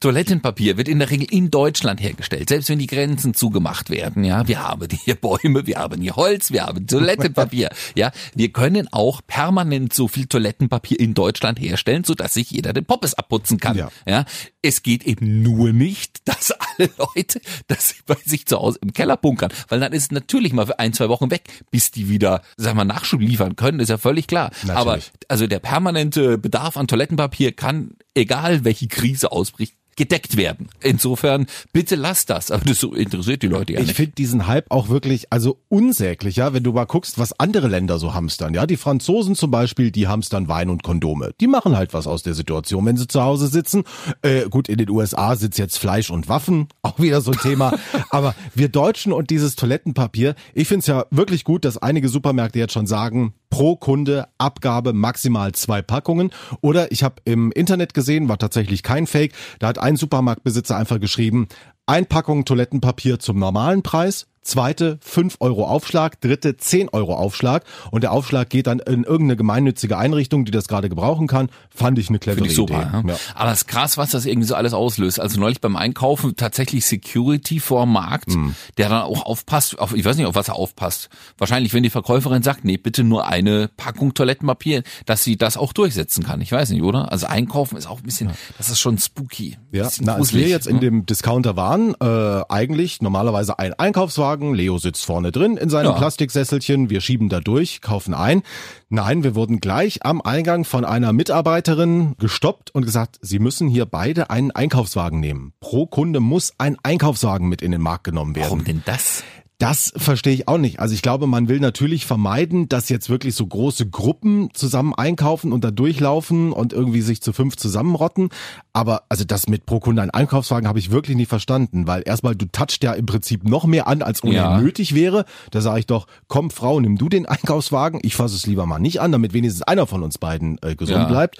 Toilettenpapier 0.00 0.78
wird 0.78 0.88
in 0.88 0.98
der 0.98 1.10
Regel 1.10 1.26
in 1.30 1.50
Deutschland 1.50 2.00
hergestellt, 2.00 2.48
selbst 2.48 2.70
wenn 2.70 2.78
die 2.78 2.86
Grenzen 2.86 3.34
zugemacht 3.34 3.90
werden. 3.90 4.24
Ja, 4.24 4.48
wir 4.48 4.62
haben 4.62 4.88
hier 5.04 5.14
Bäume, 5.20 5.66
wir 5.66 5.76
haben 5.76 6.00
hier 6.00 6.16
Holz, 6.16 6.52
wir 6.52 6.64
haben 6.64 6.86
Toilettenpapier. 6.86 7.70
Ja, 7.94 8.12
wir 8.34 8.50
können 8.50 8.88
auch 8.92 9.20
permanent 9.26 9.92
so 9.92 10.08
viel 10.08 10.26
Toilettenpapier 10.26 10.98
in 10.98 11.14
Deutschland 11.14 11.60
herstellen, 11.60 12.02
sodass 12.02 12.34
sich 12.34 12.50
jeder 12.50 12.72
den 12.72 12.84
Poppes 12.86 13.14
abputzen 13.14 13.58
kann. 13.58 13.76
Ja. 13.76 13.90
Ja, 14.06 14.24
es 14.62 14.82
geht 14.82 15.04
eben 15.04 15.42
nur 15.42 15.72
nicht, 15.72 16.20
dass 16.24 16.50
alle 16.50 16.90
Leute 16.96 17.40
das 17.68 17.90
sie 17.90 17.96
bei 18.06 18.16
sich 18.24 18.46
zu 18.46 18.58
Hause 18.58 18.78
im 18.82 18.92
Keller 18.92 19.16
bunkern, 19.16 19.52
weil 19.68 19.80
dann 19.80 19.92
ist 19.92 20.04
es 20.04 20.10
natürlich 20.10 20.52
mal 20.52 20.66
für 20.66 20.78
ein, 20.78 20.92
zwei 20.92 21.08
Wochen 21.08 21.30
weg, 21.30 21.42
bis 21.70 21.90
die 21.90 22.08
wieder, 22.08 22.42
sag 22.56 22.74
mal, 22.74 22.84
Nachschub 22.84 23.20
liefern 23.20 23.56
können, 23.56 23.80
ist 23.80 23.90
ja 23.90 23.98
völlig 23.98 24.26
klar. 24.26 24.50
Natürlich. 24.62 24.76
Aber 24.76 24.98
also 25.28 25.46
der 25.46 25.58
permanente 25.58 26.38
Bedarf 26.38 26.76
an 26.76 26.88
Toilettenpapier 26.88 27.52
kann, 27.52 27.96
egal 28.14 28.64
welche 28.64 28.88
Krise 28.88 29.30
ausbricht, 29.30 29.73
gedeckt 29.96 30.36
werden. 30.36 30.68
Insofern, 30.80 31.46
bitte 31.72 31.94
lasst 31.96 32.30
das. 32.30 32.50
Aber 32.50 32.64
das 32.64 32.82
interessiert 32.82 33.42
die 33.42 33.46
Leute 33.48 33.74
ja 33.74 33.80
Ich 33.80 33.88
nicht. 33.88 33.96
finde 33.96 34.12
diesen 34.12 34.46
Hype 34.46 34.70
auch 34.70 34.88
wirklich, 34.88 35.32
also 35.32 35.58
unsäglich, 35.68 36.36
ja, 36.36 36.52
wenn 36.52 36.62
du 36.62 36.72
mal 36.72 36.84
guckst, 36.84 37.18
was 37.18 37.38
andere 37.38 37.68
Länder 37.68 37.98
so 37.98 38.14
hamstern, 38.14 38.54
ja. 38.54 38.66
Die 38.66 38.76
Franzosen 38.76 39.34
zum 39.34 39.50
Beispiel, 39.50 39.90
die 39.90 40.08
hamstern 40.08 40.48
Wein 40.48 40.70
und 40.70 40.82
Kondome. 40.82 41.32
Die 41.40 41.46
machen 41.46 41.76
halt 41.76 41.94
was 41.94 42.06
aus 42.06 42.22
der 42.22 42.34
Situation, 42.34 42.84
wenn 42.86 42.96
sie 42.96 43.06
zu 43.06 43.22
Hause 43.22 43.46
sitzen. 43.48 43.84
Äh, 44.22 44.48
gut, 44.48 44.68
in 44.68 44.78
den 44.78 44.90
USA 44.90 45.36
sitzt 45.36 45.58
jetzt 45.58 45.78
Fleisch 45.78 46.10
und 46.10 46.28
Waffen, 46.28 46.68
auch 46.82 46.98
wieder 46.98 47.20
so 47.20 47.32
ein 47.32 47.38
Thema. 47.38 47.78
Aber 48.10 48.34
wir 48.54 48.68
Deutschen 48.68 49.12
und 49.12 49.30
dieses 49.30 49.56
Toilettenpapier, 49.56 50.34
ich 50.54 50.68
finde 50.68 50.80
es 50.80 50.86
ja 50.86 51.06
wirklich 51.10 51.44
gut, 51.44 51.64
dass 51.64 51.78
einige 51.78 52.08
Supermärkte 52.08 52.58
jetzt 52.58 52.72
schon 52.72 52.86
sagen, 52.86 53.34
pro 53.54 53.76
Kunde 53.76 54.26
Abgabe 54.36 54.92
maximal 54.92 55.52
zwei 55.52 55.80
Packungen. 55.80 56.32
Oder 56.60 56.90
ich 56.90 57.04
habe 57.04 57.22
im 57.24 57.52
Internet 57.52 57.94
gesehen, 57.94 58.28
war 58.28 58.36
tatsächlich 58.36 58.82
kein 58.82 59.06
Fake, 59.06 59.32
da 59.60 59.68
hat 59.68 59.78
ein 59.78 59.94
Supermarktbesitzer 59.94 60.76
einfach 60.76 60.98
geschrieben, 60.98 61.46
ein 61.86 62.06
Packung 62.06 62.44
Toilettenpapier 62.44 63.20
zum 63.20 63.38
normalen 63.38 63.84
Preis, 63.84 64.26
zweite 64.44 64.98
5 65.02 65.36
Euro 65.40 65.66
Aufschlag, 65.66 66.20
dritte 66.20 66.56
10 66.56 66.90
Euro 66.90 67.14
Aufschlag 67.16 67.64
und 67.90 68.02
der 68.02 68.12
Aufschlag 68.12 68.48
geht 68.50 68.66
dann 68.66 68.78
in 68.78 69.04
irgendeine 69.04 69.36
gemeinnützige 69.36 69.98
Einrichtung, 69.98 70.44
die 70.44 70.52
das 70.52 70.68
gerade 70.68 70.88
gebrauchen 70.88 71.26
kann. 71.26 71.48
Fand 71.74 71.98
ich 71.98 72.08
eine 72.08 72.18
clevere 72.18 72.44
Finde 72.44 72.50
ich 72.50 72.56
super. 72.56 72.74
Idee. 72.74 73.08
Ja. 73.08 73.14
Ja. 73.14 73.20
Aber 73.34 73.50
es 73.52 73.58
ist 73.62 73.66
krass, 73.66 73.96
was 73.98 74.10
das 74.10 74.26
irgendwie 74.26 74.46
so 74.46 74.54
alles 74.54 74.74
auslöst. 74.74 75.18
Also 75.20 75.40
neulich 75.40 75.60
beim 75.60 75.76
Einkaufen 75.76 76.36
tatsächlich 76.36 76.86
Security 76.86 77.58
vor 77.60 77.86
Markt, 77.86 78.32
Hm. 78.32 78.54
der 78.78 78.88
dann 78.88 79.02
auch 79.02 79.24
aufpasst, 79.26 79.78
auf, 79.78 79.94
ich 79.94 80.04
weiß 80.04 80.16
nicht, 80.16 80.26
auf 80.26 80.34
was 80.34 80.48
er 80.48 80.56
aufpasst. 80.56 81.08
Wahrscheinlich, 81.38 81.72
wenn 81.74 81.82
die 81.82 81.90
Verkäuferin 81.90 82.42
sagt, 82.42 82.64
nee, 82.64 82.76
bitte 82.76 83.04
nur 83.04 83.26
eine 83.26 83.68
Packung 83.76 84.14
Toilettenpapier, 84.14 84.82
dass 85.06 85.24
sie 85.24 85.36
das 85.36 85.56
auch 85.56 85.72
durchsetzen 85.72 86.22
kann. 86.24 86.40
Ich 86.40 86.52
weiß 86.52 86.70
nicht, 86.70 86.82
oder? 86.82 87.10
Also 87.10 87.26
einkaufen 87.26 87.76
ist 87.76 87.86
auch 87.86 87.98
ein 87.98 88.04
bisschen, 88.04 88.30
das 88.58 88.68
ist 88.68 88.80
schon 88.80 88.98
spooky. 88.98 89.56
Ja, 89.72 89.88
na, 90.00 90.14
als 90.14 90.32
wir 90.32 90.40
gruselig, 90.40 90.48
jetzt 90.48 90.66
in 90.66 90.74
ne? 90.76 90.80
dem 90.80 91.06
Discounter 91.06 91.56
waren, 91.56 91.94
äh, 92.00 92.42
eigentlich 92.48 93.00
normalerweise 93.02 93.58
ein 93.58 93.72
Einkaufswagen, 93.74 94.33
Leo 94.42 94.78
sitzt 94.78 95.04
vorne 95.04 95.30
drin 95.30 95.56
in 95.56 95.68
seinem 95.68 95.92
Ja. 95.92 95.92
Plastiksesselchen, 95.92 96.90
wir 96.90 97.00
schieben 97.00 97.28
da 97.28 97.40
durch, 97.40 97.80
kaufen 97.80 98.14
ein. 98.14 98.42
Nein, 98.88 99.22
wir 99.22 99.34
wurden 99.34 99.60
gleich 99.60 100.04
am 100.04 100.20
Eingang 100.20 100.64
von 100.64 100.84
einer 100.84 101.12
Mitarbeiterin 101.12 102.14
gestoppt 102.18 102.74
und 102.74 102.84
gesagt, 102.84 103.18
sie 103.22 103.38
müssen 103.38 103.68
hier 103.68 103.86
beide 103.86 104.30
einen 104.30 104.50
Einkaufswagen 104.50 105.20
nehmen. 105.20 105.52
Pro 105.60 105.86
Kunde 105.86 106.20
muss 106.20 106.54
ein 106.58 106.76
Einkaufswagen 106.82 107.48
mit 107.48 107.62
in 107.62 107.70
den 107.72 107.80
Markt 107.80 108.04
genommen 108.04 108.34
werden. 108.34 108.46
Warum 108.46 108.64
denn 108.64 108.82
das? 108.84 109.22
Das 109.58 109.92
verstehe 109.96 110.34
ich 110.34 110.48
auch 110.48 110.58
nicht. 110.58 110.80
Also 110.80 110.94
ich 110.94 111.02
glaube, 111.02 111.28
man 111.28 111.48
will 111.48 111.60
natürlich 111.60 112.06
vermeiden, 112.06 112.68
dass 112.68 112.88
jetzt 112.88 113.08
wirklich 113.08 113.36
so 113.36 113.46
große 113.46 113.88
Gruppen 113.88 114.48
zusammen 114.52 114.92
einkaufen 114.94 115.52
und 115.52 115.62
da 115.62 115.70
durchlaufen 115.70 116.52
und 116.52 116.72
irgendwie 116.72 117.02
sich 117.02 117.22
zu 117.22 117.32
fünf 117.32 117.56
zusammenrotten. 117.56 118.30
Aber 118.76 119.04
also 119.08 119.24
das 119.24 119.46
mit 119.48 119.66
pro 119.66 119.78
Kunde 119.78 120.02
ein 120.02 120.10
Einkaufswagen 120.10 120.66
habe 120.66 120.80
ich 120.80 120.90
wirklich 120.90 121.16
nicht 121.16 121.28
verstanden, 121.28 121.86
weil 121.86 122.02
erstmal 122.04 122.34
du 122.34 122.46
touchst 122.46 122.82
ja 122.82 122.92
im 122.92 123.06
Prinzip 123.06 123.44
noch 123.48 123.64
mehr 123.66 123.86
an, 123.86 124.02
als 124.02 124.22
ohnehin 124.24 124.36
Ja. 124.36 124.60
nötig 124.60 124.94
wäre. 124.96 125.24
Da 125.52 125.60
sage 125.60 125.78
ich 125.78 125.86
doch, 125.86 126.06
komm 126.26 126.50
Frau, 126.50 126.80
nimm 126.80 126.98
du 126.98 127.08
den 127.08 127.24
Einkaufswagen. 127.24 128.00
Ich 128.02 128.16
fasse 128.16 128.34
es 128.34 128.46
lieber 128.46 128.66
mal 128.66 128.80
nicht 128.80 129.00
an, 129.00 129.12
damit 129.12 129.32
wenigstens 129.32 129.62
einer 129.62 129.86
von 129.86 130.02
uns 130.02 130.18
beiden 130.18 130.58
äh, 130.60 130.74
gesund 130.74 130.98
Ja. 130.98 131.04
bleibt. 131.06 131.38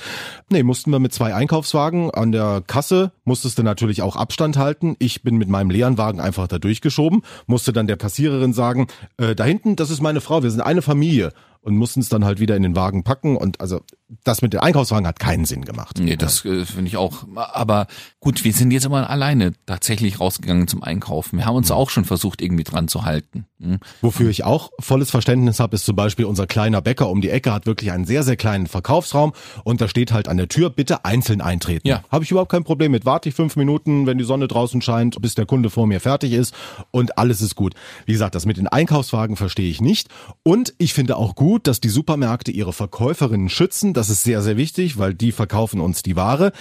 Nee, 0.49 0.63
mussten 0.63 0.93
wir 0.93 1.01
mit 1.01 1.13
zwei 1.13 1.35
Einkaufswagen 1.35 2.13
an 2.13 2.31
der 2.31 2.63
Kasse, 2.65 3.11
musstest 3.25 3.59
du 3.59 3.65
natürlich 3.65 4.01
auch 4.03 4.15
Abstand 4.15 4.57
halten. 4.57 4.95
Ich 5.01 5.23
bin 5.25 5.37
mit 5.37 5.49
meinem 5.49 5.71
leeren 5.71 5.99
Wagen 5.99 6.21
einfach 6.21 6.47
da 6.47 6.61
durchgeschoben, 6.61 7.23
musste 7.49 7.73
dann 7.73 7.89
der 7.89 7.97
Kassiererin 7.97 8.53
sagen, 8.53 8.87
äh, 9.17 9.35
da 9.35 9.43
hinten, 9.43 9.75
das 9.75 9.91
ist 9.91 10.01
meine 10.01 10.21
Frau, 10.21 10.45
wir 10.45 10.51
sind 10.53 10.61
eine 10.61 10.83
Familie. 10.83 11.33
Und 11.63 11.79
mussten 11.79 12.01
es 12.01 12.11
dann 12.11 12.27
halt 12.27 12.41
wieder 12.41 12.57
in 12.59 12.63
den 12.63 12.77
Wagen 12.77 13.05
packen. 13.05 13.39
Und 13.39 13.63
also 13.63 13.81
das 14.23 14.43
mit 14.43 14.53
den 14.53 14.61
Einkaufswagen 14.61 15.07
hat 15.07 15.19
keinen 15.19 15.45
Sinn 15.45 15.65
gemacht. 15.65 15.99
Nee, 15.99 16.17
das 16.17 16.45
äh, 16.45 16.65
finde 16.65 16.89
ich 16.89 16.97
auch. 16.97 17.25
Aber 17.35 17.87
gut, 18.21 18.45
wir 18.45 18.53
sind 18.53 18.71
jetzt 18.71 18.85
immer 18.85 19.11
alleine 19.11 19.53
tatsächlich 19.67 20.21
rausgegangen 20.21 20.69
zum 20.69 20.83
Einkaufen. 20.83 21.39
Wir 21.39 21.47
haben 21.47 21.57
uns 21.57 21.71
auch 21.71 21.91
schon 21.91 22.05
versucht, 22.05 22.41
irgendwie 22.41 22.65
dran 22.65 22.89
zu 22.89 23.05
halten. 23.05 23.47
Hm? 23.61 23.79
Wofür 24.03 24.31
ich 24.31 24.45
auch 24.45 24.71
volles 24.79 25.11
Verständnis 25.11 25.59
habe, 25.61 25.75
ist 25.75 25.85
zum 25.85 25.97
Beispiel 25.97 26.27
unser 26.27 26.47
kleiner 26.47 26.81
Bäcker 26.81 27.09
um 27.09 27.21
die 27.21 27.31
Ecke 27.31 27.53
hat 27.53 27.67
wirklich 27.67 27.93
einen 27.93 28.05
sehr, 28.05 28.23
sehr 28.23 28.37
kleinen 28.37 28.67
Verkaufsraum 28.67 29.33
und 29.65 29.81
da 29.81 29.89
steht 29.89 30.13
halt 30.13 30.29
an 30.29 30.37
der 30.37 30.49
Tür, 30.49 30.71
bitte 30.71 31.05
einzeln 31.05 31.41
eintreten. 31.41 31.89
Ja. 31.89 32.03
Habe 32.11 32.25
ich 32.25 32.31
überhaupt 32.31 32.51
kein 32.51 32.65
Problem 32.65 32.93
mit. 32.93 33.07
Warte 33.07 33.29
ich 33.29 33.35
fünf 33.35 33.57
Minuten, 33.57 34.07
wenn 34.07 34.19
die 34.19 34.25
Sonne 34.25 34.49
draußen 34.49 34.83
scheint, 34.83 35.21
bis 35.23 35.35
der 35.35 35.47
Kunde 35.47 35.71
vor 35.71 35.87
mir 35.87 36.01
fertig 36.01 36.33
ist 36.33 36.55
und 36.91 37.19
alles 37.19 37.41
ist 37.41 37.55
gut. 37.55 37.75
Wie 38.07 38.13
gesagt, 38.13 38.35
das 38.35 38.47
mit 38.47 38.57
den 38.57 38.69
Einkaufswagen 38.69 39.37
verstehe 39.37 39.71
ich 39.71 39.81
nicht. 39.81 40.09
Und 40.43 40.75
ich 40.79 40.93
finde 40.93 41.17
auch 41.17 41.35
gut, 41.35 41.67
dass 41.67 41.81
die 41.81 41.89
Supermärkte 41.89 42.51
ihre 42.51 42.73
Verkäuferinnen 42.73 43.49
schützen. 43.49 43.95
Das 44.05 44.11
ist 44.11 44.23
sehr, 44.23 44.43
sehr 44.43 44.59
wichtig, 44.59 44.99
weil 44.99 45.15
die 45.15 45.33
verkaufen 45.33 45.81
uns 45.81 46.03
die 46.03 46.15
Ware. 46.15 46.53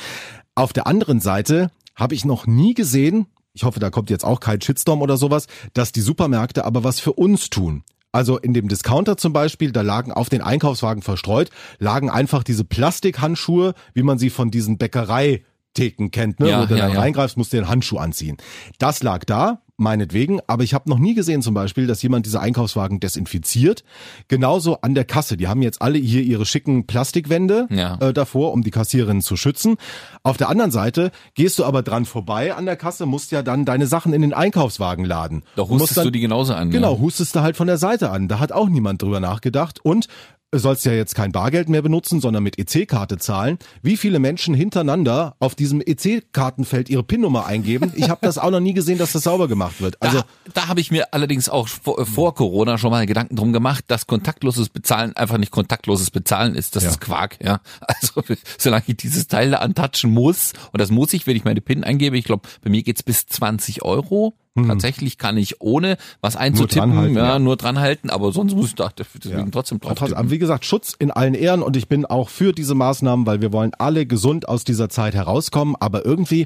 Auf 0.56 0.72
der 0.72 0.88
anderen 0.88 1.20
Seite 1.20 1.72
habe 1.94 2.16
ich 2.16 2.24
noch 2.24 2.48
nie 2.48 2.74
gesehen, 2.74 3.26
ich 3.52 3.64
hoffe, 3.64 3.82
da 3.82 3.90
kommt 3.90 4.10
jetzt 4.10 4.24
auch 4.24 4.40
kein 4.40 4.62
Shitstorm 4.62 5.02
oder 5.02 5.18
sowas, 5.18 5.48
dass 5.74 5.92
die 5.92 6.00
Supermärkte 6.00 6.64
aber 6.64 6.86
was 6.86 7.02
für 7.02 7.12
uns 7.12 7.50
tun. 7.50 7.84
Also 8.14 8.38
in 8.38 8.54
dem 8.54 8.70
Discounter 8.70 9.18
zum 9.18 9.34
Beispiel, 9.34 9.74
da 9.74 9.82
lagen 9.82 10.14
auf 10.14 10.30
den 10.30 10.42
Einkaufswagen 10.42 11.04
verstreut, 11.04 11.50
lagen 11.80 12.10
einfach 12.10 12.44
diese 12.44 12.64
Plastikhandschuhe, 12.64 13.74
wie 13.94 14.04
man 14.04 14.18
sie 14.18 14.30
von 14.30 14.50
diesen 14.50 14.78
Bäckereitheken 14.78 16.12
kennt, 16.12 16.40
ne? 16.40 16.50
Ja, 16.50 16.62
wo 16.62 16.66
du 16.66 16.76
ja, 16.76 16.86
dann 16.86 16.94
ja. 16.94 17.00
reingreifst, 17.02 17.36
musst 17.36 17.52
du 17.52 17.58
den 17.58 17.68
Handschuh 17.68 17.98
anziehen. 17.98 18.38
Das 18.80 19.04
lag 19.04 19.26
da, 19.26 19.63
meinetwegen, 19.78 20.40
aber 20.48 20.64
ich 20.64 20.74
habe 20.74 20.90
noch 20.90 21.00
nie 21.00 21.14
gesehen 21.16 21.42
zum 21.42 21.54
Beispiel, 21.54 21.88
dass 21.88 22.02
jemand 22.02 22.26
diese 22.26 22.40
Einkaufswagen 22.40 23.00
desinfiziert. 23.00 23.84
Genauso 24.28 24.78
an 24.82 24.94
der 24.96 25.06
Kasse. 25.06 25.36
Die 25.38 25.48
haben 25.48 25.62
jetzt 25.62 25.82
alle 25.82 25.98
hier 25.98 26.22
ihre 26.22 26.46
schicken 26.46 26.86
Plastikwände 26.86 27.68
Ja. 27.70 27.98
äh, 28.00 28.14
davor, 28.14 28.54
um 28.54 28.64
die 28.64 28.72
Kassiererin 28.72 29.22
zu 29.22 29.36
schützen. 29.36 29.76
Auf 30.24 30.38
der 30.38 30.50
anderen 30.50 30.72
Seite 30.72 31.12
gehst 31.36 31.60
du 31.60 31.66
aber 31.66 31.82
dran 31.82 32.06
vorbei 32.06 32.54
an 32.54 32.66
der 32.66 32.76
Kasse, 32.76 33.06
musst 33.06 33.32
ja 33.32 33.42
dann 33.42 33.66
deine 33.66 33.88
Sachen 33.88 34.14
in 34.14 34.22
den 34.22 34.34
Einkaufswagen 34.34 35.06
laden. 35.06 35.44
Musst 35.58 35.70
hustest 35.72 35.98
dann, 35.98 36.04
du 36.06 36.12
die 36.12 36.20
genauso 36.20 36.54
an. 36.54 36.70
Genau, 36.72 36.94
Ja. 36.94 37.00
hustest 37.00 37.36
du 37.36 37.42
halt 37.42 37.58
von 37.58 37.68
der 37.68 37.78
Seite 37.78 38.12
an. 38.12 38.28
Da 38.28 38.40
hat 38.40 38.52
auch 38.52 38.70
niemand 38.70 39.02
drüber 39.02 39.20
nachgedacht. 39.20 39.80
Und 39.84 40.06
du 40.06 40.12
sollst 40.60 40.86
ja 40.86 40.92
jetzt 40.94 41.16
kein 41.16 41.32
Bargeld 41.32 41.70
mehr 41.70 41.82
benutzen, 41.82 42.20
sondern 42.22 42.44
mit 42.44 42.58
EC-Karte 42.58 43.18
zahlen. 43.18 43.58
Wie 43.82 43.98
viele 43.98 44.20
Menschen 44.20 44.54
hintereinander 44.56 45.36
auf 45.40 45.56
diesem 45.56 45.82
EC-Kartenfeld 45.82 46.90
ihre 46.90 47.04
PIN-Nummer 47.04 47.46
eingeben? 47.46 47.92
Ich 47.96 48.10
habe 48.10 48.20
das 48.24 48.38
auch 48.38 48.52
noch 48.52 48.60
nie 48.60 48.74
gesehen, 48.74 48.98
dass 48.98 49.12
das 49.12 49.24
sauber 49.24 49.48
gemacht 49.48 49.82
wird. 49.82 50.02
Also 50.02 50.20
da 50.54 50.64
da 50.64 50.68
habe 50.70 50.80
ich 50.80 50.92
mir 50.92 51.14
allerdings 51.14 51.50
auch 51.50 51.68
vor, 51.68 52.00
äh, 52.00 52.06
vor 52.06 52.34
Corona 52.36 52.78
schon 52.78 52.90
mal 52.92 53.06
Gedanken 53.06 53.36
drum 53.36 53.52
gemacht, 53.52 53.84
dass 53.90 54.08
kontaktloses 54.08 54.70
Bezahlen 54.70 55.14
einfach 55.18 55.38
nicht 55.38 55.52
kontaktloses 55.52 56.10
Bezahlen 56.10 56.56
ist. 56.56 56.76
Das 56.78 56.84
Ja. 56.84 56.90
ist 56.92 57.02
Quark, 57.02 57.38
ja. 57.44 57.60
Also 58.02 58.24
solange 58.58 58.84
ich 58.88 58.96
dieses 58.98 59.28
Teil 59.28 59.52
da 59.52 59.58
antatschen 59.58 60.12
muss, 60.12 60.54
und 60.72 60.80
das 60.80 60.90
muss 60.90 61.12
ich, 61.14 61.28
wenn 61.28 61.36
ich 61.36 61.44
meine 61.44 61.60
PIN 61.62 61.84
eingebe, 61.84 62.18
ich 62.18 62.24
glaube, 62.26 62.48
bei 62.64 62.70
mir 62.70 62.82
geht's 62.84 63.04
bis 63.04 63.26
20 63.28 63.84
Euro. 63.84 64.34
Tatsächlich 64.56 65.18
kann 65.18 65.36
ich 65.36 65.62
ohne 65.62 65.98
was 66.22 66.36
einzutippen, 66.36 66.90
Mhm. 66.90 66.94
dranhalten, 66.94 67.16
ja, 67.18 67.26
ja. 67.26 67.40
nur 67.40 67.58
dran 67.58 67.80
halten, 67.80 68.12
aber 68.12 68.32
sonst 68.32 68.54
muss 68.56 68.68
ich 68.68 68.76
da 68.76 68.92
deswegen 68.96 69.30
Ja. 69.40 69.46
trotzdem 69.52 69.80
drauf 69.80 69.96
Trotzdem, 69.98 70.18
aber 70.18 70.30
wie 70.30 70.38
gesagt, 70.38 70.64
Schutz 70.66 70.96
in 70.98 71.10
allen 71.10 71.34
Ehren 71.34 71.64
und 71.64 71.76
ich 71.76 71.88
bin 71.88 72.06
auch 72.06 72.30
für 72.30 72.54
diese 72.54 72.76
Maßnahmen, 72.76 73.26
weil 73.26 73.42
wir 73.42 73.52
wollen 73.52 73.72
alle 73.80 74.06
gesund 74.06 74.48
aus 74.48 74.64
dieser 74.64 74.90
Zeit 74.90 75.16
herauskommen, 75.16 75.76
aber 75.80 76.06
irgendwie 76.06 76.46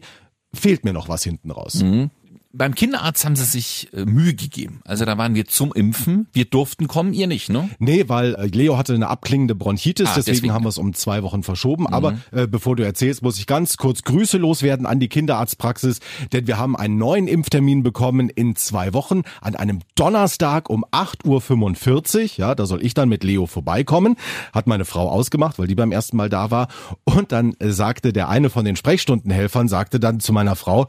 fehlt 0.54 0.86
mir 0.86 0.94
noch 0.94 1.10
was 1.10 1.24
hinten 1.24 1.52
raus. 1.52 1.84
Mhm. 1.84 2.10
Beim 2.54 2.74
Kinderarzt 2.74 3.24
haben 3.25 3.36
sie 3.36 3.44
sich 3.44 3.89
äh, 3.94 4.06
Mühe 4.06 4.34
gegeben. 4.34 4.82
Also 4.86 5.06
da 5.06 5.18
waren 5.18 5.36
wir 5.36 5.46
zum 5.46 5.74
Impfen. 5.74 6.27
Wir 6.34 6.46
durften 6.46 6.88
kommen, 6.88 7.13
ihr 7.13 7.27
nicht, 7.27 7.50
ne? 7.50 7.70
Nee, 7.80 8.06
weil 8.08 8.36
äh, 8.36 8.48
Leo 8.48 8.77
hatte 8.77 8.94
eine 8.94 9.08
abklingende 9.10 9.54
Bronchitis, 9.54 10.08
Ah, 10.10 10.13
deswegen, 10.16 10.36
deswegen. 10.36 10.48
Mhm. 10.48 10.56
haben 10.56 10.63
wir 10.66 10.70
es 10.70 10.77
um 10.77 10.94
zwei 10.94 11.24
Wochen 11.24 11.44
verschoben. 11.44 11.88
Aber 11.88 12.18
äh, 12.32 12.48
bevor 12.48 12.75
du 12.75 12.84
erzählst, 12.84 13.22
muss 13.22 13.38
ich 13.38 13.48
ganz 13.48 13.77
kurz 13.77 14.04
Grüße 14.04 14.38
loswerden 14.38 14.86
an 14.86 15.00
die 15.00 15.08
Kinderarztpraxis, 15.10 16.00
denn 16.32 16.48
wir 16.48 16.58
haben 16.58 16.75
einen 16.75 16.98
neuen 16.98 17.27
Impftermin 17.27 17.84
bekommen 17.84 18.30
in 18.30 18.56
zwei 18.56 18.94
Wochen 18.94 19.22
an 19.42 19.56
einem 19.56 19.80
Donnerstag 19.96 20.70
um 20.70 20.86
8.45 20.86 22.24
Uhr. 22.24 22.30
Ja, 22.38 22.56
da 22.56 22.66
soll 22.66 22.84
ich 22.84 22.94
dann 22.94 23.10
mit 23.10 23.24
Leo 23.24 23.46
vorbeikommen. 23.46 24.16
Hat 24.54 24.68
meine 24.68 24.86
Frau 24.86 25.10
ausgemacht, 25.10 25.60
weil 25.60 25.68
die 25.68 25.75
beim 25.75 25.92
ersten 25.92 26.18
Mal 26.18 26.30
da 26.30 26.50
war. 26.51 26.68
Und 27.04 27.32
dann 27.32 27.54
äh, 27.60 27.70
sagte 27.70 28.13
der 28.13 28.30
eine 28.30 28.50
von 28.50 28.66
den 28.66 28.75
Sprechstundenhelfern, 28.75 29.68
sagte 29.68 30.00
dann 30.00 30.20
zu 30.20 30.34
meiner 30.34 30.56
Frau, 30.56 30.88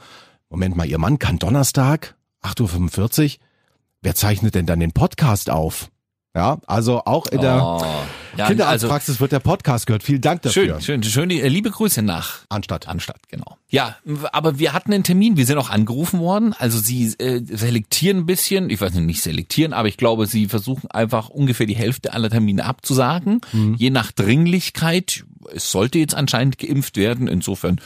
Moment 0.51 0.77
mal, 0.77 0.87
Ihr 0.87 0.99
Mann 0.99 1.19
kann 1.19 1.39
Donnerstag, 1.39 2.17
8.45 2.43 3.25
Uhr, 3.25 3.41
wer 4.03 4.15
zeichnet 4.15 4.55
denn 4.55 4.67
dann 4.67 4.81
den 4.81 4.93
Podcast 4.93 5.51
auf? 5.51 5.91
Ja, 6.35 6.59
also 6.67 7.03
auch 7.05 7.27
in 7.27 7.41
der 7.41 7.63
Oh. 7.63 7.85
Ja, 8.37 8.47
Kinderarztpraxis 8.47 9.19
wird 9.19 9.33
der 9.33 9.41
Podcast 9.41 9.87
gehört. 9.87 10.05
Vielen 10.05 10.21
Dank 10.21 10.43
dafür. 10.43 10.81
Schön, 10.81 11.03
schön, 11.03 11.03
schön. 11.03 11.31
Äh, 11.31 11.49
liebe 11.49 11.71
Grüße 11.71 12.03
nach 12.03 12.43
Anstatt. 12.49 12.87
Anstatt, 12.87 13.29
genau. 13.29 13.57
Ja, 13.69 13.97
aber 14.31 14.59
wir 14.61 14.73
hatten 14.73 14.93
einen 14.93 15.03
Termin, 15.03 15.37
wir 15.37 15.45
sind 15.45 15.59
auch 15.59 15.71
angerufen 15.71 16.21
worden. 16.21 16.55
Also 16.57 16.79
sie 16.79 17.07
äh, 17.19 17.43
selektieren 17.45 18.19
ein 18.19 18.27
bisschen, 18.27 18.71
ich 18.71 18.81
weiß 18.81 18.95
nicht, 18.95 19.07
nicht 19.07 19.23
selektieren, 19.23 19.73
aber 19.73 19.89
ich 19.89 19.97
glaube, 19.97 20.27
sie 20.27 20.47
versuchen 20.47 20.89
einfach 20.91 21.29
ungefähr 21.31 21.67
die 21.67 21.75
Hälfte 21.75 22.13
aller 22.13 22.31
Termine 22.31 22.65
abzusagen. 22.67 23.41
Je 23.77 23.91
nach 23.91 24.13
Dringlichkeit, 24.13 25.25
es 25.53 25.73
sollte 25.73 25.99
jetzt 25.99 26.15
anscheinend 26.15 26.59
geimpft 26.59 26.97
werden, 26.97 27.27
insofern 27.27 27.81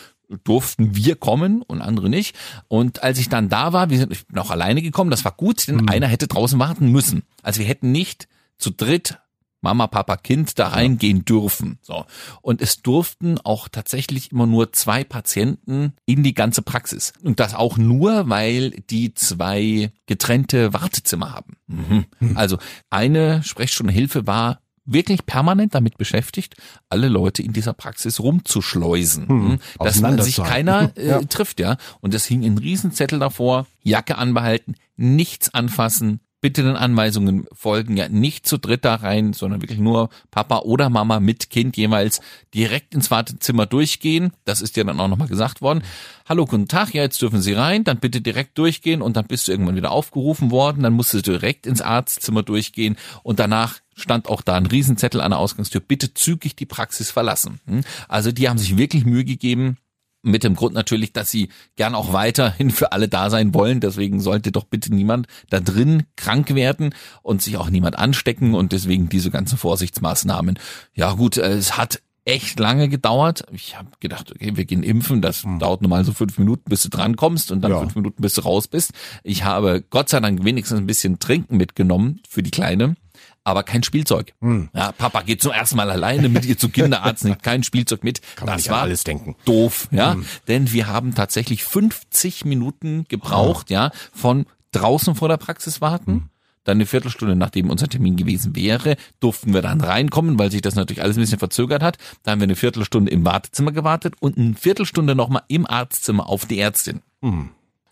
durften 0.45 0.97
wir 0.97 1.17
kommen 1.17 1.63
und 1.63 1.81
andere 1.81 2.09
nicht. 2.09 2.37
Und 2.69 3.03
als 3.03 3.19
ich 3.19 3.29
dann 3.29 3.49
da 3.49 3.73
war, 3.73 3.91
wir 3.91 3.99
sind 3.99 4.13
ich 4.13 4.27
bin 4.27 4.39
auch 4.39 4.51
alleine 4.51 4.83
gekommen, 4.83 5.11
das 5.11 5.25
war 5.25 5.33
gut, 5.33 5.69
denn 5.69 5.89
einer 5.89 6.07
hätte 6.07 6.29
draußen 6.29 6.59
warten 6.59 6.89
müssen. 6.89 7.23
Also 7.43 7.61
wir 7.61 7.67
hätten 7.67 7.93
nicht 7.93 8.29
zu 8.59 8.71
dritt 8.71 9.19
Mama, 9.63 9.87
Papa, 9.87 10.17
Kind 10.17 10.59
da 10.59 10.69
reingehen 10.69 11.25
dürfen. 11.25 11.79
So. 11.83 12.05
Und 12.43 12.61
es 12.61 12.83
durften 12.83 13.39
auch 13.39 13.69
tatsächlich 13.69 14.33
immer 14.33 14.47
nur 14.47 14.73
zwei 14.73 15.05
Patienten 15.05 15.95
in 16.05 16.25
die 16.25 16.35
ganze 16.35 16.63
Praxis. 16.63 17.13
Und 17.23 17.39
das 17.39 17.55
auch 17.55 17.79
nur, 17.79 18.29
weil 18.29 18.71
die 18.91 19.15
zwei 19.15 19.93
getrennte 20.07 20.73
Wartezimmer 20.73 21.33
haben. 21.33 21.57
Mhm. 21.69 22.07
Also 22.35 22.59
eine 22.91 23.43
Sprechstundenhilfe 23.45 24.27
war 24.27 24.62
wirklich 24.85 25.27
permanent 25.27 25.75
damit 25.75 25.97
beschäftigt, 25.99 26.57
alle 26.89 27.09
Leute 27.09 27.43
in 27.43 27.53
dieser 27.53 27.73
Praxis 27.73 28.21
rumzuschleusen. 28.21 29.27
Mhm. 29.29 29.59
Dass 29.79 30.01
man 30.01 30.21
sich 30.21 30.37
keiner 30.37 30.93
äh, 30.97 31.09
Ja. 31.09 31.23
trifft, 31.23 31.61
ja. 31.61 31.77
Und 32.01 32.15
es 32.15 32.27
hing 32.27 32.45
ein 32.45 32.59
Riesenzettel 32.59 33.19
davor, 33.19 33.67
Jacke 33.83 34.19
anbehalten, 34.19 34.75
nichts 34.97 35.53
anfassen, 35.55 36.21
bitte 36.43 36.65
den 36.65 36.77
Anweisungen 36.77 37.47
folgen, 37.53 37.97
ja 37.97 38.09
nicht 38.09 38.47
zu 38.47 38.59
dritt 38.59 38.85
da 38.85 38.97
rein, 38.97 39.33
sondern 39.33 39.63
wirklich 39.63 39.79
nur 39.79 40.11
Papa 40.33 40.59
oder 40.59 40.91
Mama 40.91 41.21
mit 41.21 41.49
Kind 41.51 41.77
jeweils 41.77 42.21
direkt 42.53 42.95
ins 42.95 43.11
Wartezimmer 43.13 43.65
durchgehen. 43.65 44.33
Das 44.45 44.61
ist 44.61 44.77
ja 44.77 44.83
dann 44.83 45.01
auch 45.01 45.07
nochmal 45.09 45.29
gesagt 45.29 45.63
worden. 45.63 45.83
Hallo, 46.29 46.45
guten 46.45 46.67
Tag, 46.67 46.93
ja, 46.95 47.03
jetzt 47.03 47.23
dürfen 47.23 47.41
Sie 47.41 47.53
rein, 47.53 47.85
dann 47.85 48.01
bitte 48.01 48.21
direkt 48.21 48.59
durchgehen 48.59 49.03
und 49.03 49.17
dann 49.17 49.27
bist 49.27 49.47
du 49.47 49.53
irgendwann 49.53 49.77
wieder 49.77 49.93
aufgerufen 49.93 50.51
worden, 50.51 50.83
dann 50.83 50.95
musst 50.95 51.15
du 51.15 51.23
direkt 51.23 51.65
ins 51.65 51.81
Arztzimmer 51.81 52.43
durchgehen 52.43 52.97
und 53.23 53.39
danach 53.39 53.79
stand 53.95 54.29
auch 54.29 54.43
da 54.43 54.57
ein 54.57 54.67
Riesenzettel 54.67 55.21
an 55.21 55.31
der 55.31 55.39
Ausgangstür, 55.39 55.81
bitte 55.81 56.13
zügig 56.13 56.57
die 56.57 56.67
Praxis 56.67 57.13
verlassen. 57.13 57.61
Hm? 57.67 57.83
Also 58.09 58.33
die 58.33 58.49
haben 58.49 58.59
sich 58.59 58.77
wirklich 58.77 59.05
Mühe 59.05 59.25
gegeben, 59.25 59.77
mit 60.23 60.45
dem 60.45 60.55
Grund 60.55 60.75
natürlich, 60.75 61.13
dass 61.13 61.31
sie 61.31 61.49
gern 61.77 61.95
auch 61.95 62.13
weiterhin 62.13 62.71
für 62.71 62.93
alle 62.93 63.09
da 63.09 63.29
sein 63.29 63.55
wollen. 63.55 63.81
Deswegen 63.81 64.21
sollte 64.21 64.53
doch 64.53 64.65
bitte 64.65 64.95
niemand 64.95 65.27
da 65.51 65.61
drin 65.61 66.05
krank 66.17 66.55
werden 66.55 66.95
und 67.23 67.43
sich 67.43 67.57
auch 67.57 67.69
niemand 67.71 67.99
anstecken 67.99 68.55
und 68.55 68.73
deswegen 68.73 69.09
diese 69.09 69.31
ganzen 69.31 69.59
Vorsichtsmaßnahmen. 69.59 70.59
Ja 70.95 71.13
gut, 71.15 71.37
äh, 71.37 71.53
es 71.53 71.77
hat 71.77 72.01
echt 72.25 72.61
lange 72.61 72.89
gedauert. 72.89 73.45
Ich 73.53 73.77
habe 73.77 73.89
gedacht, 73.99 74.31
okay, 74.31 74.53
wir 74.55 74.65
gehen 74.65 74.85
impfen, 74.85 75.21
das 75.23 75.43
dauert 75.59 75.83
normal 75.83 76.05
so 76.05 76.13
fünf 76.13 76.39
Minuten, 76.39 76.63
bis 76.71 76.83
du 76.85 76.89
drankommst 76.89 77.51
und 77.51 77.63
dann 77.63 77.73
Ja. 77.73 77.81
fünf 77.81 77.97
Minuten, 77.97 78.23
bis 78.23 78.35
du 78.35 78.43
raus 78.43 78.69
bist. 78.69 78.93
Ich 79.25 79.43
habe 79.43 79.83
Gott 79.91 80.09
sei 80.09 80.21
Dank 80.21 80.45
wenigstens 80.45 80.79
ein 80.79 80.87
bisschen 80.87 81.19
Trinken 81.19 81.57
mitgenommen 81.57 82.21
für 82.29 82.45
die 82.45 82.53
Kleine. 82.53 82.95
Aber 83.45 83.65
kein 83.65 83.83
Spielzeug. 83.83 84.35
Ja, 84.75 84.93
Papa 84.93 85.23
geht 85.23 85.43
zum 85.43 85.53
ersten 85.53 85.77
Mal 85.77 85.91
alleine 85.91 86.29
mit 86.29 86.45
ihr 86.45 86.57
zum 86.57 86.71
Kinderarzt, 86.71 87.25
nimmt 87.25 87.43
kein 87.43 87.63
Spielzeug 87.65 88.05
mit. 88.05 88.21
Kann 88.37 88.47
man 88.47 88.57
das 88.57 88.69
war 88.69 88.83
alles 88.83 89.03
denken. 89.05 89.35
doof, 89.45 89.89
ja. 89.91 90.17
Denn 90.47 90.73
wir 90.73 90.87
haben 90.87 91.15
tatsächlich 91.15 91.65
50 91.65 92.45
Minuten 92.45 93.05
gebraucht, 93.09 93.71
ja, 93.71 93.91
von 94.13 94.47
draußen 94.71 95.15
vor 95.15 95.29
der 95.29 95.37
Praxis 95.39 95.81
warten 95.81 96.31
Dann 96.65 96.77
eine 96.77 96.87
Viertelstunde, 96.87 97.35
nachdem 97.35 97.69
unser 97.69 97.89
Termin 97.89 98.17
gewesen 98.17 98.55
wäre, 98.55 98.97
durften 99.19 99.53
wir 99.53 99.63
dann 99.63 99.81
reinkommen, 99.81 100.39
weil 100.39 100.53
sich 100.53 100.63
das 100.63 100.77
natürlich 100.77 101.03
alles 101.03 101.17
ein 101.17 101.21
bisschen 101.21 101.41
verzögert 101.41 101.83
hat. 101.83 101.99
Da 102.23 102.31
haben 102.31 102.41
wir 102.41 102.45
eine 102.45 102.55
Viertelstunde 102.55 103.11
im 103.11 103.25
Wartezimmer 103.25 103.73
gewartet 103.73 104.15
und 104.21 104.39
eine 104.39 104.55
Viertelstunde 104.55 105.17
nochmal 105.17 105.43
im 105.49 105.67
Arztzimmer 105.67 106.29
auf 106.29 106.47
die 106.47 106.61
Ärztin. 106.61 107.01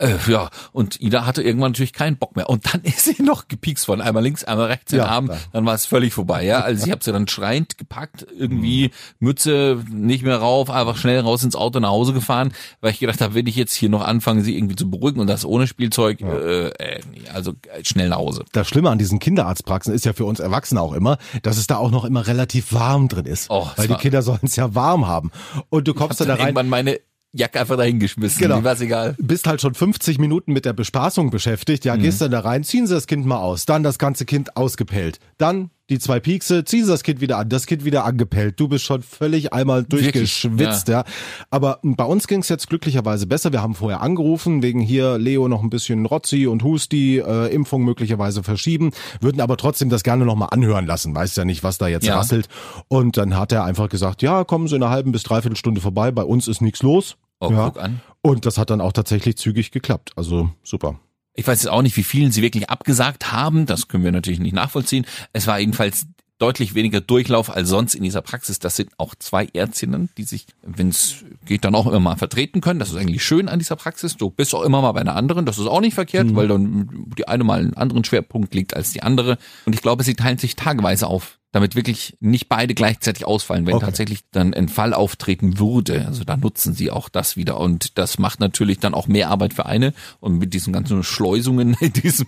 Äh, 0.00 0.16
ja, 0.28 0.48
und 0.72 1.00
Ida 1.00 1.26
hatte 1.26 1.42
irgendwann 1.42 1.72
natürlich 1.72 1.92
keinen 1.92 2.16
Bock 2.16 2.34
mehr. 2.34 2.48
Und 2.48 2.72
dann 2.72 2.80
ist 2.84 3.04
sie 3.04 3.22
noch 3.22 3.48
gepiekst 3.48 3.86
worden. 3.86 4.00
Einmal 4.00 4.22
links, 4.22 4.44
einmal 4.44 4.66
rechts 4.66 4.90
den 4.90 5.00
Ja, 5.00 5.06
Arm. 5.06 5.30
Dann 5.52 5.66
war 5.66 5.74
es 5.74 5.86
völlig 5.86 6.14
vorbei. 6.14 6.44
Ja, 6.44 6.60
Also 6.60 6.86
ich 6.86 6.90
habe 6.90 7.04
sie 7.04 7.12
dann 7.12 7.28
schreiend 7.28 7.78
gepackt, 7.78 8.26
irgendwie 8.36 8.90
Mütze 9.18 9.82
nicht 9.90 10.24
mehr 10.24 10.38
rauf, 10.38 10.70
einfach 10.70 10.96
schnell 10.96 11.20
raus 11.20 11.44
ins 11.44 11.54
Auto 11.54 11.80
nach 11.80 11.90
Hause 11.90 12.12
gefahren, 12.12 12.52
weil 12.80 12.92
ich 12.92 12.98
gedacht 12.98 13.20
habe, 13.20 13.34
wenn 13.34 13.46
ich 13.46 13.56
jetzt 13.56 13.74
hier 13.74 13.88
noch 13.90 14.02
anfange, 14.04 14.42
sie 14.42 14.56
irgendwie 14.56 14.76
zu 14.76 14.90
beruhigen 14.90 15.20
und 15.20 15.26
das 15.26 15.44
ohne 15.44 15.66
Spielzeug, 15.66 16.20
äh, 16.22 16.68
äh, 16.68 17.00
nee, 17.10 17.22
also 17.32 17.52
äh, 17.52 17.84
schnell 17.84 18.08
nach 18.08 18.18
Hause. 18.18 18.44
Das 18.52 18.68
Schlimme 18.68 18.90
an 18.90 18.98
diesen 18.98 19.18
Kinderarztpraxen 19.18 19.92
ist 19.92 20.04
ja 20.04 20.12
für 20.12 20.24
uns 20.24 20.40
Erwachsene 20.40 20.80
auch 20.80 20.94
immer, 20.94 21.18
dass 21.42 21.58
es 21.58 21.66
da 21.66 21.76
auch 21.76 21.90
noch 21.90 22.04
immer 22.04 22.26
relativ 22.26 22.72
warm 22.72 23.08
drin 23.08 23.26
ist. 23.26 23.50
Oh, 23.50 23.68
weil 23.76 23.88
die 23.88 23.94
Kinder 23.94 24.22
sollen 24.22 24.40
es 24.42 24.56
ja 24.56 24.74
warm 24.74 25.06
haben. 25.06 25.30
Und 25.68 25.86
du 25.88 25.94
kommst 25.94 26.20
dann 26.20 26.28
da 26.28 26.34
rein, 26.34 26.48
irgendwann 26.48 26.68
meine 26.68 27.00
Jacke 27.32 27.60
einfach 27.60 27.76
dahin 27.76 28.00
geschmissen. 28.00 28.40
Genau. 28.40 28.58
Mir 28.58 28.64
war's 28.64 28.80
egal. 28.80 29.14
bist 29.18 29.46
halt 29.46 29.60
schon 29.60 29.74
50 29.74 30.18
Minuten 30.18 30.52
mit 30.52 30.64
der 30.64 30.72
Bespaßung 30.72 31.30
beschäftigt. 31.30 31.84
Ja, 31.84 31.96
gehst 31.96 32.20
dann 32.20 32.32
da 32.32 32.40
rein, 32.40 32.64
ziehen 32.64 32.86
sie 32.86 32.94
das 32.94 33.06
Kind 33.06 33.24
mal 33.26 33.38
aus, 33.38 33.66
dann 33.66 33.82
das 33.82 33.98
ganze 33.98 34.24
Kind 34.24 34.56
ausgepellt. 34.56 35.18
Dann 35.38 35.70
die 35.90 35.98
zwei 35.98 36.20
Piekse, 36.20 36.64
ziehen 36.64 36.84
sie 36.84 36.90
das 36.90 37.02
Kind 37.02 37.20
wieder 37.20 37.36
an, 37.38 37.48
das 37.48 37.66
Kind 37.66 37.84
wieder 37.84 38.04
angepellt. 38.04 38.58
Du 38.58 38.68
bist 38.68 38.84
schon 38.84 39.02
völlig 39.02 39.52
einmal 39.52 39.82
durchgeschwitzt, 39.84 40.88
ja. 40.88 41.04
Aber 41.50 41.80
bei 41.82 42.04
uns 42.04 42.26
ging's 42.28 42.48
jetzt 42.48 42.68
glücklicherweise 42.68 43.26
besser. 43.26 43.52
Wir 43.52 43.60
haben 43.60 43.74
vorher 43.74 44.00
angerufen, 44.00 44.62
wegen 44.62 44.80
hier 44.80 45.18
Leo 45.18 45.48
noch 45.48 45.62
ein 45.62 45.70
bisschen 45.70 46.06
Rotzi 46.06 46.46
und 46.46 46.62
Husti, 46.62 47.18
äh, 47.18 47.52
Impfung 47.52 47.84
möglicherweise 47.84 48.42
verschieben, 48.42 48.92
würden 49.20 49.40
aber 49.40 49.56
trotzdem 49.56 49.90
das 49.90 50.02
gerne 50.04 50.24
nochmal 50.24 50.48
anhören 50.52 50.86
lassen. 50.86 51.14
Weiß 51.14 51.34
ja 51.36 51.44
nicht, 51.44 51.62
was 51.64 51.78
da 51.78 51.88
jetzt 51.88 52.06
Ja. 52.06 52.16
rasselt. 52.16 52.48
Und 52.88 53.16
dann 53.16 53.36
hat 53.36 53.52
er 53.52 53.64
einfach 53.64 53.88
gesagt, 53.88 54.22
ja, 54.22 54.44
kommen 54.44 54.68
Sie 54.68 54.76
in 54.76 54.82
einer 54.82 54.92
halben 54.92 55.12
bis 55.12 55.24
dreiviertel 55.24 55.56
Stunde 55.56 55.80
vorbei, 55.80 56.12
bei 56.12 56.22
uns 56.22 56.48
ist 56.48 56.60
nichts 56.62 56.82
los. 56.82 57.16
Oh, 57.40 57.50
ja. 57.50 57.64
guck 57.70 57.82
an. 57.82 58.00
Und 58.22 58.46
das 58.46 58.58
hat 58.58 58.70
dann 58.70 58.80
auch 58.80 58.92
tatsächlich 58.92 59.36
zügig 59.38 59.70
geklappt. 59.70 60.12
Also 60.14 60.50
super. 60.62 61.00
Ich 61.34 61.46
weiß 61.46 61.62
jetzt 61.62 61.70
auch 61.70 61.82
nicht, 61.82 61.96
wie 61.96 62.02
vielen 62.02 62.32
sie 62.32 62.42
wirklich 62.42 62.68
abgesagt 62.68 63.32
haben. 63.32 63.66
Das 63.66 63.88
können 63.88 64.04
wir 64.04 64.12
natürlich 64.12 64.40
nicht 64.40 64.54
nachvollziehen. 64.54 65.06
Es 65.32 65.46
war 65.46 65.58
jedenfalls 65.58 66.06
deutlich 66.40 66.74
weniger 66.74 67.00
Durchlauf 67.00 67.54
als 67.54 67.68
sonst 67.68 67.94
in 67.94 68.02
dieser 68.02 68.22
Praxis. 68.22 68.58
Das 68.58 68.74
sind 68.76 68.90
auch 68.98 69.14
zwei 69.14 69.46
Ärztinnen, 69.52 70.08
die 70.16 70.24
sich, 70.24 70.46
wenn 70.62 70.88
es 70.88 71.24
geht, 71.44 71.64
dann 71.64 71.74
auch 71.74 71.86
immer 71.86 72.00
mal 72.00 72.16
vertreten 72.16 72.60
können. 72.60 72.80
Das 72.80 72.90
ist 72.90 72.96
eigentlich 72.96 73.22
schön 73.22 73.48
an 73.48 73.58
dieser 73.58 73.76
Praxis. 73.76 74.16
Du 74.16 74.30
bist 74.30 74.54
auch 74.54 74.62
immer 74.62 74.80
mal 74.82 74.92
bei 74.92 75.00
einer 75.00 75.16
anderen. 75.16 75.46
Das 75.46 75.58
ist 75.58 75.66
auch 75.66 75.80
nicht 75.80 75.94
verkehrt, 75.94 76.34
weil 76.34 76.48
dann 76.48 77.12
die 77.16 77.28
eine 77.28 77.44
mal 77.44 77.60
einen 77.60 77.74
anderen 77.74 78.04
Schwerpunkt 78.04 78.54
liegt 78.54 78.74
als 78.74 78.92
die 78.92 79.02
andere. 79.02 79.38
Und 79.66 79.74
ich 79.74 79.82
glaube, 79.82 80.02
sie 80.02 80.14
teilen 80.14 80.38
sich 80.38 80.56
tageweise 80.56 81.06
auf, 81.06 81.38
damit 81.52 81.76
wirklich 81.76 82.16
nicht 82.20 82.48
beide 82.48 82.74
gleichzeitig 82.74 83.26
ausfallen, 83.26 83.66
wenn 83.66 83.74
Okay. 83.74 83.84
tatsächlich 83.86 84.20
dann 84.32 84.54
ein 84.54 84.68
Fall 84.68 84.94
auftreten 84.94 85.58
würde. 85.58 86.06
Also 86.06 86.24
da 86.24 86.36
nutzen 86.36 86.72
sie 86.74 86.90
auch 86.90 87.08
das 87.08 87.36
wieder. 87.36 87.60
Und 87.60 87.98
das 87.98 88.18
macht 88.18 88.40
natürlich 88.40 88.78
dann 88.78 88.94
auch 88.94 89.08
mehr 89.08 89.28
Arbeit 89.30 89.52
für 89.52 89.66
eine. 89.66 89.92
Und 90.20 90.38
mit 90.38 90.54
diesen 90.54 90.72
ganzen 90.72 91.02
Schleusungen 91.02 91.76
in 91.80 91.92
diesem, 91.92 92.26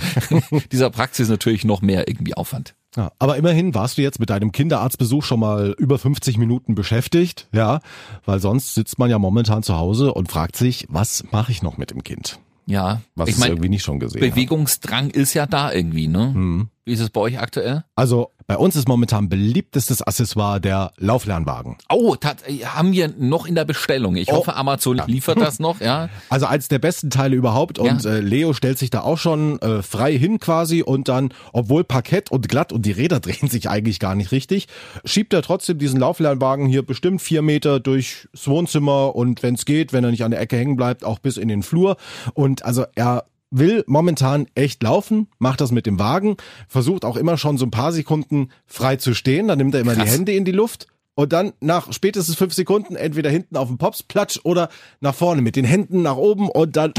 dieser 0.72 0.90
Praxis 0.90 1.28
natürlich 1.28 1.64
noch 1.64 1.82
mehr 1.82 2.08
irgendwie 2.08 2.34
Aufwand. 2.34 2.74
Ja, 2.96 3.12
aber 3.18 3.36
immerhin 3.36 3.74
warst 3.74 3.96
du 3.96 4.02
jetzt 4.02 4.20
mit 4.20 4.28
deinem 4.28 4.52
Kinderarztbesuch 4.52 5.24
schon 5.24 5.40
mal 5.40 5.74
über 5.78 5.98
50 5.98 6.36
Minuten 6.36 6.74
beschäftigt, 6.74 7.48
ja, 7.52 7.80
weil 8.26 8.38
sonst 8.38 8.74
sitzt 8.74 8.98
man 8.98 9.08
ja 9.08 9.18
momentan 9.18 9.62
zu 9.62 9.76
Hause 9.78 10.12
und 10.12 10.30
fragt 10.30 10.56
sich, 10.56 10.86
was 10.90 11.24
mache 11.30 11.52
ich 11.52 11.62
noch 11.62 11.78
mit 11.78 11.90
dem 11.90 12.04
Kind? 12.04 12.38
Ja, 12.66 13.00
Was 13.14 13.28
ich 13.28 13.34
es 13.34 13.40
meine, 13.40 13.52
irgendwie 13.52 13.70
nicht 13.70 13.82
schon 13.82 13.98
gesehen 13.98 14.22
hat. 14.22 14.30
Bewegungsdrang 14.30 15.10
ist 15.10 15.34
ja 15.34 15.46
da 15.46 15.72
irgendwie, 15.72 16.06
ne? 16.06 16.68
Wie 16.84 16.92
ist 16.92 17.00
es 17.00 17.10
bei 17.10 17.20
euch 17.20 17.38
aktuell? 17.38 17.84
Also 17.94 18.30
bei 18.48 18.56
uns 18.56 18.74
ist 18.74 18.88
momentan 18.88 19.28
beliebtestes 19.28 20.02
Accessoire 20.02 20.60
der 20.60 20.90
Lauflernwagen. 20.98 21.76
Oh, 21.88 22.16
tat, 22.16 22.38
haben 22.64 22.92
wir 22.92 23.06
noch 23.16 23.46
in 23.46 23.54
der 23.54 23.64
Bestellung. 23.64 24.16
Ich 24.16 24.28
Oh. 24.32 24.38
hoffe, 24.38 24.56
Amazon 24.56 25.00
liefert 25.06 25.40
das 25.40 25.60
noch, 25.60 25.80
ja. 25.80 26.08
Also 26.28 26.46
eins 26.46 26.66
der 26.66 26.80
besten 26.80 27.08
Teile 27.10 27.36
überhaupt 27.36 27.78
und 27.78 28.02
Ja. 28.04 28.10
äh, 28.10 28.18
Leo 28.20 28.52
stellt 28.52 28.78
sich 28.78 28.90
da 28.90 29.02
auch 29.02 29.16
schon 29.16 29.60
äh, 29.62 29.80
frei 29.82 30.18
hin 30.18 30.40
quasi 30.40 30.82
und 30.82 31.08
dann, 31.08 31.32
obwohl 31.52 31.84
Parkett 31.84 32.32
und 32.32 32.48
glatt 32.48 32.72
und 32.72 32.84
die 32.84 32.92
Räder 32.92 33.20
drehen 33.20 33.48
sich 33.48 33.70
eigentlich 33.70 34.00
gar 34.00 34.16
nicht 34.16 34.32
richtig, 34.32 34.66
schiebt 35.04 35.32
er 35.34 35.42
trotzdem 35.42 35.78
diesen 35.78 36.00
Lauflernwagen 36.00 36.66
hier 36.66 36.84
bestimmt 36.84 37.22
vier 37.22 37.42
Meter 37.42 37.78
durchs 37.78 38.28
Wohnzimmer 38.44 39.14
und 39.14 39.44
wenn 39.44 39.54
es 39.54 39.64
geht, 39.66 39.92
wenn 39.92 40.02
er 40.02 40.10
nicht 40.10 40.24
an 40.24 40.32
der 40.32 40.40
Ecke 40.40 40.56
hängen 40.56 40.76
bleibt, 40.76 41.04
auch 41.04 41.20
bis 41.20 41.36
in 41.36 41.46
den 41.46 41.62
Flur 41.62 41.96
und 42.34 42.64
also 42.64 42.84
er 42.96 43.24
will 43.52 43.84
momentan 43.86 44.46
echt 44.54 44.82
laufen, 44.82 45.28
macht 45.38 45.60
das 45.60 45.70
mit 45.70 45.86
dem 45.86 45.98
Wagen, 45.98 46.36
versucht 46.66 47.04
auch 47.04 47.16
immer 47.16 47.36
schon 47.36 47.58
so 47.58 47.66
ein 47.66 47.70
paar 47.70 47.92
Sekunden 47.92 48.48
frei 48.66 48.96
zu 48.96 49.14
stehen, 49.14 49.46
dann 49.48 49.58
nimmt 49.58 49.74
er 49.74 49.82
immer 49.82 49.94
Krass. 49.94 50.04
die 50.04 50.10
Hände 50.10 50.32
in 50.32 50.44
die 50.44 50.52
Luft 50.52 50.88
und 51.14 51.32
dann 51.32 51.52
nach 51.60 51.92
spätestens 51.92 52.36
fünf 52.36 52.54
Sekunden 52.54 52.96
entweder 52.96 53.30
hinten 53.30 53.56
auf 53.56 53.68
dem 53.68 53.78
Pops, 53.78 54.02
platsch 54.02 54.40
oder 54.44 54.70
nach 55.00 55.14
vorne 55.14 55.42
mit 55.42 55.56
den 55.56 55.64
Händen 55.64 56.02
nach 56.02 56.16
oben 56.16 56.48
und 56.48 56.76
dann 56.76 56.94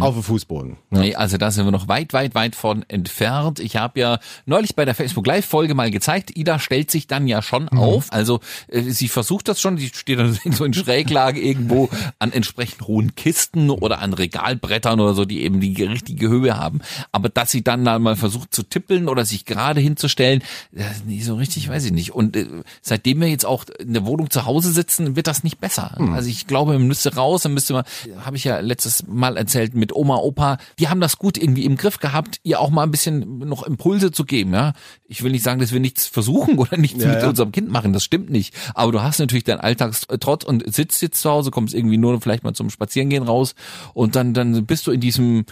auf 0.00 0.14
dem 0.14 0.22
Fußboden. 0.22 0.76
Nee, 0.90 1.16
also 1.16 1.36
da 1.36 1.50
sind 1.50 1.64
wir 1.64 1.72
noch 1.72 1.88
weit, 1.88 2.12
weit, 2.12 2.36
weit 2.36 2.54
von 2.54 2.84
entfernt. 2.88 3.58
Ich 3.58 3.74
habe 3.74 3.98
ja 3.98 4.20
neulich 4.46 4.76
bei 4.76 4.84
der 4.84 4.94
Facebook 4.94 5.26
Live-Folge 5.26 5.74
mal 5.74 5.90
gezeigt, 5.90 6.36
Ida 6.36 6.60
stellt 6.60 6.92
sich 6.92 7.08
dann 7.08 7.26
ja 7.26 7.42
schon 7.42 7.68
auf. 7.70 8.12
Also 8.12 8.38
äh, 8.68 8.82
sie 8.82 9.08
versucht 9.08 9.48
das 9.48 9.60
schon, 9.60 9.76
sie 9.76 9.88
steht 9.88 10.20
dann 10.20 10.38
so 10.52 10.64
in 10.64 10.74
Schräglage 10.74 11.40
irgendwo 11.40 11.88
an 12.20 12.30
entsprechend 12.30 12.86
hohen 12.86 13.16
Kisten 13.16 13.68
oder 13.68 13.98
an 13.98 14.12
Regalbrettern 14.12 15.00
oder 15.00 15.14
so, 15.14 15.24
die 15.24 15.42
eben 15.42 15.58
die 15.58 15.82
richtige 15.82 16.28
Höhe 16.28 16.56
haben. 16.56 16.80
Aber 17.10 17.28
dass 17.28 17.50
sie 17.50 17.64
dann 17.64 17.84
da 17.84 17.98
mal 17.98 18.14
versucht 18.14 18.54
zu 18.54 18.62
tippeln 18.62 19.08
oder 19.08 19.24
sich 19.24 19.44
gerade 19.44 19.80
hinzustellen, 19.80 20.44
das 20.70 21.04
nicht 21.04 21.24
so 21.24 21.34
richtig, 21.34 21.68
weiß 21.68 21.84
ich 21.86 21.92
nicht. 21.92 22.12
Und 22.12 22.36
äh, 22.36 22.46
seitdem 22.80 23.20
wir 23.20 23.28
jetzt 23.28 23.44
auch 23.44 23.64
in 23.80 23.92
der 23.92 24.06
Wohnung 24.06 24.30
zu 24.30 24.46
Hause 24.46 24.70
sitzen, 24.70 25.16
wird 25.16 25.26
das 25.26 25.42
nicht 25.42 25.58
besser. 25.58 25.96
Also 26.12 26.28
ich 26.28 26.46
glaube, 26.46 26.74
man 26.74 26.86
müsste 26.86 27.16
raus, 27.16 27.42
dann 27.42 27.54
müsste 27.54 27.72
man, 27.72 27.84
habe 28.24 28.36
ich 28.36 28.44
ja 28.44 28.60
letztes 28.60 29.04
Mal 29.08 29.36
erzählt, 29.36 29.63
mit 29.72 29.94
Oma, 29.94 30.16
Opa, 30.16 30.58
die 30.78 30.88
haben 30.88 31.00
das 31.00 31.18
gut 31.18 31.38
irgendwie 31.38 31.64
im 31.64 31.76
Griff 31.76 31.98
gehabt, 31.98 32.40
ihr 32.42 32.60
auch 32.60 32.70
mal 32.70 32.82
ein 32.82 32.90
bisschen 32.90 33.38
noch 33.38 33.64
Impulse 33.64 34.12
zu 34.12 34.24
geben, 34.24 34.52
ja. 34.52 34.72
Ich 35.06 35.22
will 35.22 35.32
nicht 35.32 35.44
sagen, 35.44 35.60
dass 35.60 35.72
wir 35.72 35.80
nichts 35.80 36.06
versuchen 36.06 36.58
oder 36.58 36.76
nichts 36.76 37.02
Ja, 37.02 37.08
mit 37.12 37.22
ja. 37.22 37.28
unserem 37.28 37.52
Kind 37.52 37.70
machen, 37.70 37.92
das 37.92 38.04
stimmt 38.04 38.30
nicht. 38.30 38.54
Aber 38.74 38.92
du 38.92 39.02
hast 39.02 39.18
natürlich 39.18 39.44
deinen 39.44 39.60
Alltagstrott 39.60 40.44
und 40.44 40.74
sitzt 40.74 41.00
jetzt 41.02 41.20
zu 41.20 41.30
Hause, 41.30 41.50
kommst 41.50 41.74
irgendwie 41.74 41.98
nur 41.98 42.20
vielleicht 42.20 42.44
mal 42.44 42.54
zum 42.54 42.70
Spazierengehen 42.70 43.22
raus 43.22 43.54
und 43.94 44.16
dann, 44.16 44.34
dann 44.34 44.66
bist 44.66 44.86
du 44.86 44.92
in 44.92 45.00
diesem 45.00 45.44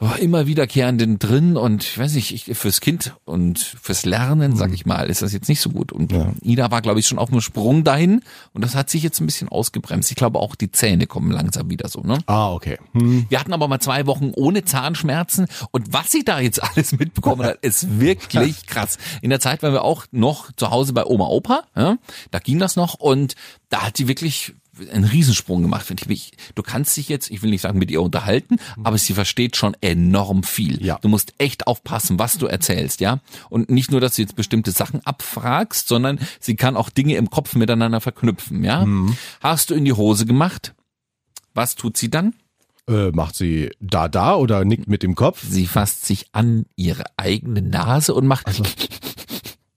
oh, 0.00 0.10
immer 0.20 0.46
wiederkehrenden 0.46 1.18
drin 1.18 1.56
und 1.56 1.84
ich 1.84 1.98
weiß 1.98 2.14
nicht, 2.14 2.32
ich, 2.32 2.56
fürs 2.56 2.80
Kind 2.80 3.14
und 3.24 3.58
fürs 3.58 4.04
Lernen, 4.04 4.56
sag 4.56 4.72
ich 4.72 4.86
mal, 4.86 5.08
ist 5.08 5.22
das 5.22 5.32
jetzt 5.32 5.48
nicht 5.48 5.60
so 5.60 5.70
gut. 5.70 5.92
Und 5.92 6.12
Ida 6.42 6.70
war, 6.70 6.82
glaube 6.82 7.00
ich, 7.00 7.06
schon 7.06 7.18
auf 7.18 7.30
einem 7.30 7.40
Sprung 7.40 7.84
dahin 7.84 8.22
und 8.52 8.64
das 8.64 8.74
hat 8.74 8.90
sich 8.90 9.02
jetzt 9.02 9.20
ein 9.20 9.26
bisschen 9.26 9.48
ausgebremst. 9.48 10.10
Ich 10.10 10.16
glaube, 10.16 10.40
auch 10.40 10.54
die 10.54 10.70
Zähne 10.70 11.06
kommen 11.06 11.30
langsam 11.30 11.70
wieder 11.70 11.88
so, 11.88 12.00
ne? 12.00 12.18
Ah, 12.26 12.52
okay. 12.52 12.78
Hm. 12.92 13.26
Wir 13.28 13.38
hatten 13.38 13.52
aber 13.52 13.68
mal 13.68 13.80
zwei 13.80 14.06
Wochen 14.06 14.32
ohne 14.34 14.64
Zahnschmerzen 14.64 15.46
und 15.70 15.92
was 15.92 16.10
sie 16.10 16.24
da 16.24 16.40
jetzt 16.40 16.62
alles 16.74 16.92
mitbekommen 16.98 17.46
hat, 17.46 17.58
ist 17.62 18.00
wirklich 18.00 18.66
krass. 18.66 18.98
In 19.22 19.30
der 19.30 19.40
Zeit 19.40 19.62
waren 19.62 19.72
wir 19.72 19.84
auch 19.84 20.06
noch 20.10 20.52
zu 20.52 20.70
Hause 20.70 20.92
bei 20.92 21.04
Oma 21.04 21.26
Opa, 21.26 21.64
ja, 21.76 21.98
da 22.30 22.38
ging 22.38 22.58
das 22.58 22.76
noch 22.76 22.94
und 22.94 23.34
da 23.68 23.86
hat 23.86 23.96
sie 23.96 24.08
wirklich 24.08 24.54
einen 24.92 25.04
Riesensprung 25.04 25.62
gemacht, 25.62 25.86
finde 25.86 26.12
ich. 26.12 26.32
Du 26.54 26.62
kannst 26.62 26.96
dich 26.96 27.08
jetzt, 27.08 27.30
ich 27.30 27.42
will 27.42 27.50
nicht 27.50 27.60
sagen 27.60 27.78
mit 27.78 27.90
ihr 27.90 28.02
unterhalten, 28.02 28.56
aber 28.82 28.98
sie 28.98 29.14
versteht 29.14 29.56
schon 29.56 29.76
enorm 29.80 30.42
viel. 30.42 30.84
Ja. 30.84 30.98
Du 31.00 31.08
musst 31.08 31.34
echt 31.38 31.66
aufpassen, 31.66 32.18
was 32.18 32.38
du 32.38 32.46
erzählst, 32.46 33.00
ja. 33.00 33.20
Und 33.50 33.70
nicht 33.70 33.90
nur, 33.90 34.00
dass 34.00 34.16
du 34.16 34.22
jetzt 34.22 34.36
bestimmte 34.36 34.70
Sachen 34.70 35.00
abfragst, 35.04 35.88
sondern 35.88 36.18
sie 36.40 36.56
kann 36.56 36.76
auch 36.76 36.90
Dinge 36.90 37.16
im 37.16 37.30
Kopf 37.30 37.54
miteinander 37.54 38.00
verknüpfen, 38.00 38.64
ja. 38.64 38.86
Hast 39.40 39.70
du 39.70 39.74
in 39.74 39.84
die 39.84 39.92
Hose 39.92 40.26
gemacht? 40.26 40.74
Was 41.54 41.76
tut 41.76 41.96
sie 41.96 42.10
dann? 42.10 42.34
Äh, 42.88 43.10
macht 43.12 43.34
sie 43.34 43.70
da 43.80 44.08
da 44.08 44.34
oder 44.34 44.64
nickt 44.64 44.88
mit 44.88 45.02
dem 45.02 45.14
Kopf? 45.14 45.42
Sie 45.48 45.66
fasst 45.66 46.04
sich 46.04 46.26
an 46.32 46.66
ihre 46.76 47.04
eigene 47.16 47.62
Nase 47.62 48.12
und 48.12 48.26
macht, 48.26 48.46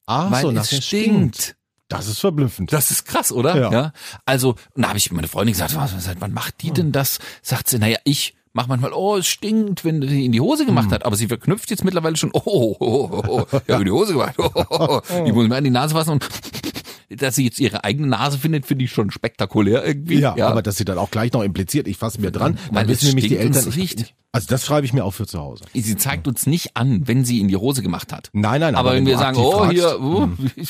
Ah, 0.08 0.32
weil 0.32 0.42
so, 0.42 0.50
es 0.50 0.56
nachher 0.56 0.82
stinkt. 0.82 1.57
Das 1.88 2.08
ist 2.08 2.20
verblüffend. 2.20 2.74
Das 2.74 2.92
ist 2.92 3.06
krass, 3.06 3.32
oder? 3.32 3.72
Ja. 3.72 3.94
Also, 4.26 4.56
und 4.74 4.82
da 4.82 4.90
habe 4.90 4.98
ich 4.98 5.12
meine 5.12 5.28
Freundin 5.28 5.54
gesagt, 5.54 5.76
was, 5.76 5.96
was, 5.96 6.10
wann 6.20 6.34
macht 6.34 6.62
die 6.62 6.72
denn 6.72 6.92
das? 6.92 7.20
Sagt 7.42 7.70
sie, 7.70 7.80
naja, 7.80 7.98
ich 8.04 8.36
mach 8.58 8.68
manchmal, 8.68 8.92
oh, 8.92 9.16
es 9.16 9.28
stinkt, 9.28 9.86
wenn 9.86 10.02
sie 10.02 10.26
in 10.26 10.32
die 10.32 10.42
Hose 10.42 10.66
gemacht 10.66 10.92
hat. 10.92 11.06
Aber 11.06 11.16
sie 11.16 11.28
verknüpft 11.28 11.70
jetzt 11.70 11.86
mittlerweile 11.86 12.18
schon, 12.18 12.32
oh, 12.34 12.42
oh, 12.44 12.78
oh, 12.80 13.10
oh, 13.28 13.46
oh 13.52 13.62
ich 13.66 13.74
habe 13.74 13.84
in 13.84 13.86
die 13.86 13.92
Hose 13.92 14.14
gemacht. 14.14 14.36
Oh, 14.48 14.52
oh, 14.56 15.02
oh. 15.10 15.26
Ich 15.26 15.34
muss 15.34 15.48
mir 15.48 15.56
an 15.56 15.64
die 15.64 15.70
Nase 15.70 15.94
fassen 15.94 16.12
und 16.12 16.28
dass 17.10 17.36
sie 17.36 17.46
jetzt 17.46 17.60
ihre 17.60 17.84
eigene 17.84 18.08
Nase 18.08 18.38
findet, 18.38 18.66
finde 18.66 18.86
ich 18.86 18.92
schon 18.92 19.12
spektakulär 19.12 19.86
irgendwie. 19.86 20.20
Ja, 20.20 20.36
aber 20.48 20.62
dass 20.62 20.78
sie 20.78 20.86
dann 20.86 20.98
auch 20.98 21.12
gleich 21.12 21.32
noch 21.32 21.44
impliziert, 21.44 21.88
ich 21.88 21.98
fasse 21.98 22.20
mir 22.20 22.32
dran, 22.32 22.58
dann 22.72 22.88
wissen 22.88 23.08
nämlich 23.08 23.28
die 23.28 23.38
Eltern. 23.38 23.68
es 23.68 23.76
riecht. 23.76 24.14
Also 24.38 24.50
das 24.50 24.64
schreibe 24.68 24.86
ich 24.86 24.94
mir 24.94 25.04
auch 25.04 25.16
für 25.16 25.26
zu 25.26 25.40
Hause. 25.40 25.66
Sie 25.74 25.98
zeigt 25.98 26.28
uns 26.28 26.46
nicht 26.46 26.78
an, 26.78 27.08
wenn 27.08 27.26
sie 27.26 27.40
in 27.40 27.48
die 27.48 27.56
Hose 27.56 27.82
gemacht 27.82 28.14
hat. 28.14 28.30
Nein, 28.34 28.62
nein, 28.62 28.76
Aber, 28.76 28.90
aber 28.90 28.98
wenn 28.98 29.08
wenn 29.08 29.14
wir 29.14 29.18
sagen, 29.18 29.38
oh, 29.40 29.52
fragst, 29.52 29.74
hier, 29.74 30.00
oh, 30.00 30.30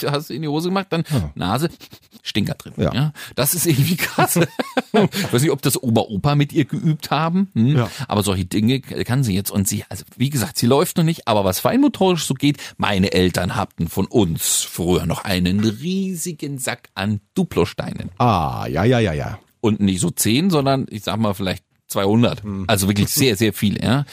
hast 0.10 0.30
du 0.30 0.34
in 0.34 0.41
die 0.41 0.47
Hose 0.47 0.69
gemacht, 0.69 0.88
dann 0.91 1.03
Nase, 1.36 1.69
Stinker 2.23 2.53
drin. 2.53 2.71
Ja. 2.77 2.93
Ja. 2.93 3.13
Das 3.36 3.53
ist 3.53 3.65
irgendwie 3.65 3.97
krass. 3.97 4.38
ich 4.93 5.34
weiß 5.34 5.41
nicht, 5.41 5.51
ob 5.51 5.62
das 5.62 5.84
Ober-Opa 5.84 6.36
mit 6.36 6.53
ihr 6.53 6.63
geübt 6.63 7.12
haben, 7.12 7.49
hm? 7.56 7.75
Ja. 7.75 7.91
aber 8.08 8.23
solche 8.23 8.45
Dinge 8.45 8.80
kann 8.80 9.25
sie 9.25 9.36
jetzt. 9.36 9.51
Und 9.51 9.67
sie, 9.67 9.84
also 9.89 10.06
wie 10.15 10.30
gesagt, 10.30 10.58
sie 10.58 10.65
läuft 10.65 10.95
noch 10.95 11.03
nicht, 11.03 11.27
aber 11.27 11.43
was 11.43 11.60
feinmotorisch 11.60 12.23
so 12.23 12.36
geht, 12.36 12.58
meine 12.77 13.12
Eltern 13.12 13.58
hatten 13.58 13.89
von 13.89 14.06
uns 14.06 14.63
früher 14.63 15.06
noch 15.06 15.25
einen 15.25 15.60
riesigen 15.60 16.58
Sack 16.58 16.88
an 16.95 17.19
Duplosteinen. 17.34 18.12
Ah, 18.17 18.65
ja, 18.69 18.86
ja, 18.86 18.99
ja, 18.99 19.12
ja. 19.12 19.39
und 19.60 19.82
nicht 19.82 19.99
so 19.99 20.10
10, 20.10 20.51
sondern 20.51 20.86
ich 20.89 21.03
sag 21.03 21.17
mal 21.17 21.34
vielleicht 21.34 21.66
200. 21.88 22.43
Hm. 22.43 22.65
Also 22.67 22.88
wirklich 22.88 23.10
sehr, 23.10 23.36
sehr 23.36 23.54
viel, 23.54 23.82
ja. 23.82 24.06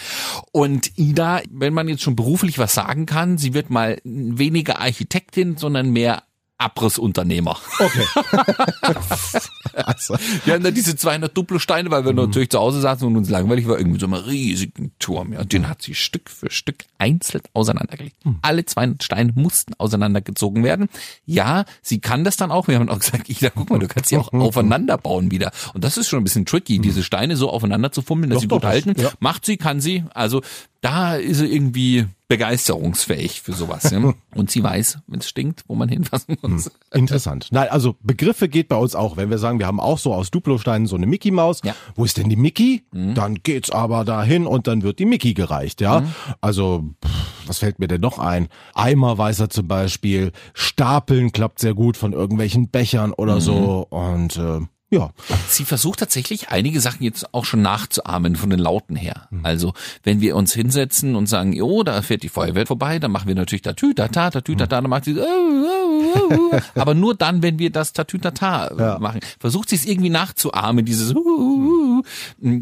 Und 0.52 0.96
Ida, 0.96 1.42
wenn 1.50 1.74
man 1.74 1.88
jetzt 1.88 2.02
schon 2.02 2.16
beruflich 2.16 2.58
was 2.58 2.74
sagen 2.74 3.06
kann, 3.06 3.38
sie 3.38 3.54
wird 3.54 3.70
mal 3.70 3.98
weniger 4.04 4.80
Architektin, 4.80 5.56
sondern 5.56 5.90
mehr 5.90 6.22
Abrissunternehmer. 6.58 7.58
Okay. 7.78 8.04
also, 9.74 10.16
Wir 10.44 10.54
hatten 10.54 10.64
da 10.64 10.70
diese 10.70 10.96
200 10.96 11.36
Duplo-Steine, 11.36 11.90
weil 11.90 12.04
wir 12.04 12.12
natürlich 12.12 12.50
zu 12.50 12.58
Hause 12.58 12.80
saßen 12.80 13.06
und 13.06 13.16
uns 13.16 13.28
langweilig 13.28 13.66
war, 13.66 13.78
irgendwie 13.78 13.98
so 14.00 14.06
einem 14.06 14.14
riesigen 14.14 14.92
Turm. 14.98 15.32
Ja, 15.32 15.40
und 15.40 15.52
den 15.52 15.68
hat 15.68 15.82
sie 15.82 15.94
Stück 15.94 16.30
für 16.30 16.50
Stück 16.50 16.84
einzeln 16.98 17.42
auseinandergelegt. 17.54 18.16
Alle 18.42 18.64
200 18.64 19.02
Steine 19.02 19.32
mussten 19.34 19.74
auseinandergezogen 19.78 20.62
werden. 20.64 20.88
Ja, 21.26 21.64
sie 21.82 21.98
kann 22.00 22.24
das 22.24 22.36
dann 22.36 22.50
auch. 22.50 22.68
Wir 22.68 22.78
haben 22.78 22.88
auch 22.88 23.00
gesagt, 23.00 23.28
Ida, 23.28 23.50
guck 23.50 23.70
mal, 23.70 23.78
du 23.78 23.88
kannst 23.88 24.10
sie 24.10 24.16
auch 24.16 24.32
aufeinander 24.32 24.96
bauen 24.96 25.30
wieder. 25.30 25.50
Und 25.74 25.84
das 25.84 25.96
ist 25.96 26.08
schon 26.08 26.20
ein 26.20 26.24
bisschen 26.24 26.46
tricky, 26.46 26.78
diese 26.78 27.02
Steine 27.02 27.36
so 27.36 27.50
aufeinander 27.50 27.90
zu 27.92 28.02
fummeln, 28.02 28.30
dass 28.30 28.36
Doch, 28.36 28.40
sie 28.42 28.48
doch, 28.48 28.56
gut 28.56 28.64
das- 28.64 28.70
halten. 28.70 28.94
ja. 29.00 29.10
Macht 29.18 29.44
sie, 29.44 29.56
kann 29.56 29.80
sie. 29.80 30.04
Also 30.14 30.42
da 30.80 31.16
ist 31.16 31.38
sie 31.38 31.46
irgendwie 31.46 32.06
begeisterungsfähig 32.28 33.42
für 33.42 33.52
sowas. 33.52 33.90
Ja? 33.90 34.14
Und 34.34 34.50
sie 34.50 34.62
weiß, 34.62 34.98
wenn 35.06 35.20
es 35.20 35.28
stinkt, 35.28 35.64
wo 35.68 35.74
man 35.74 35.88
hinfassen 35.88 36.36
muss. 36.42 36.70
interessant. 36.92 37.48
Nein, 37.50 37.68
also 37.68 37.96
Begriffe 38.02 38.48
geht 38.48 38.68
bei 38.68 38.76
uns 38.76 38.94
auch. 38.94 39.16
Wenn 39.16 39.30
wir 39.30 39.38
sagen, 39.38 39.58
wir 39.58 39.66
haben 39.66 39.80
auch 39.80 39.98
so 39.98 40.14
aus 40.14 40.30
Duplosteinen 40.30 40.86
so 40.86 40.96
eine 40.96 41.06
Mickey 41.06 41.30
Maus. 41.30 41.60
Ja. 41.64 41.74
Wo 41.94 42.04
ist 42.04 42.16
denn 42.16 42.28
die 42.28 42.36
Mickey? 42.36 42.84
Dann 42.92 43.36
geht's 43.36 43.70
aber 43.70 44.04
dahin 44.04 44.46
und 44.46 44.66
dann 44.66 44.82
wird 44.82 44.98
die 44.98 45.04
Mickey 45.04 45.34
gereicht, 45.34 45.80
ja. 45.80 46.04
Also, 46.40 46.84
pff, 47.04 47.48
was 47.48 47.58
fällt 47.58 47.78
mir 47.78 47.88
denn 47.88 48.00
noch 48.00 48.18
ein? 48.18 48.48
Eimerweißer 48.74 49.50
zum 49.50 49.68
Beispiel. 49.68 50.32
Stapeln 50.54 51.32
klappt 51.32 51.58
sehr 51.58 51.74
gut 51.74 51.96
von 51.96 52.12
irgendwelchen 52.12 52.68
Bechern 52.68 53.12
oder 53.12 53.40
so. 53.40 53.86
Und 53.90 54.36
äh, 54.36 54.60
ja. 54.94 55.10
Sie 55.48 55.64
versucht 55.64 55.98
tatsächlich 56.00 56.48
einige 56.50 56.80
Sachen 56.80 57.02
jetzt 57.02 57.34
auch 57.34 57.44
schon 57.44 57.62
nachzuahmen 57.62 58.36
von 58.36 58.50
den 58.50 58.58
Lauten 58.58 58.96
her. 58.96 59.28
Also 59.42 59.72
wenn 60.02 60.20
wir 60.20 60.36
uns 60.36 60.52
hinsetzen 60.54 61.16
und 61.16 61.26
sagen, 61.26 61.52
jo, 61.52 61.82
da 61.82 62.00
fährt 62.02 62.22
die 62.22 62.28
Feuerwehr 62.28 62.66
vorbei, 62.66 62.98
dann 62.98 63.10
machen 63.10 63.28
wir 63.28 63.34
natürlich 63.34 63.62
Tatütata, 63.62 64.30
Tatütata, 64.30 64.80
dann 64.80 64.90
macht 64.90 65.04
sie 65.04 65.12
äh, 65.12 65.22
äh, 65.22 66.56
äh, 66.56 66.60
aber 66.74 66.94
nur 66.94 67.14
dann, 67.14 67.42
wenn 67.42 67.58
wir 67.58 67.70
das 67.70 67.92
Tatütata 67.92 68.68
äh, 68.68 68.78
Ja. 68.78 68.98
machen. 68.98 69.20
Versucht 69.38 69.68
sie 69.68 69.76
es 69.76 69.84
irgendwie 69.86 70.10
nachzuahmen, 70.10 70.84
dieses 70.84 71.14
uh. 71.14 72.02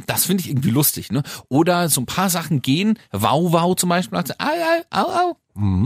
das 0.06 0.24
finde 0.24 0.42
ich 0.42 0.50
irgendwie 0.50 0.70
lustig. 0.70 1.10
Ne? 1.12 1.22
Oder 1.48 1.88
so 1.88 2.00
ein 2.00 2.06
paar 2.06 2.30
Sachen 2.30 2.62
gehen, 2.62 2.98
wow, 3.12 3.52
wow 3.52 3.76
zum 3.76 3.88
Beispiel, 3.88 4.18
sie, 4.26 4.38
ai, 4.38 4.46
ai, 4.46 4.82
au, 4.90 5.08
au. 5.10 5.36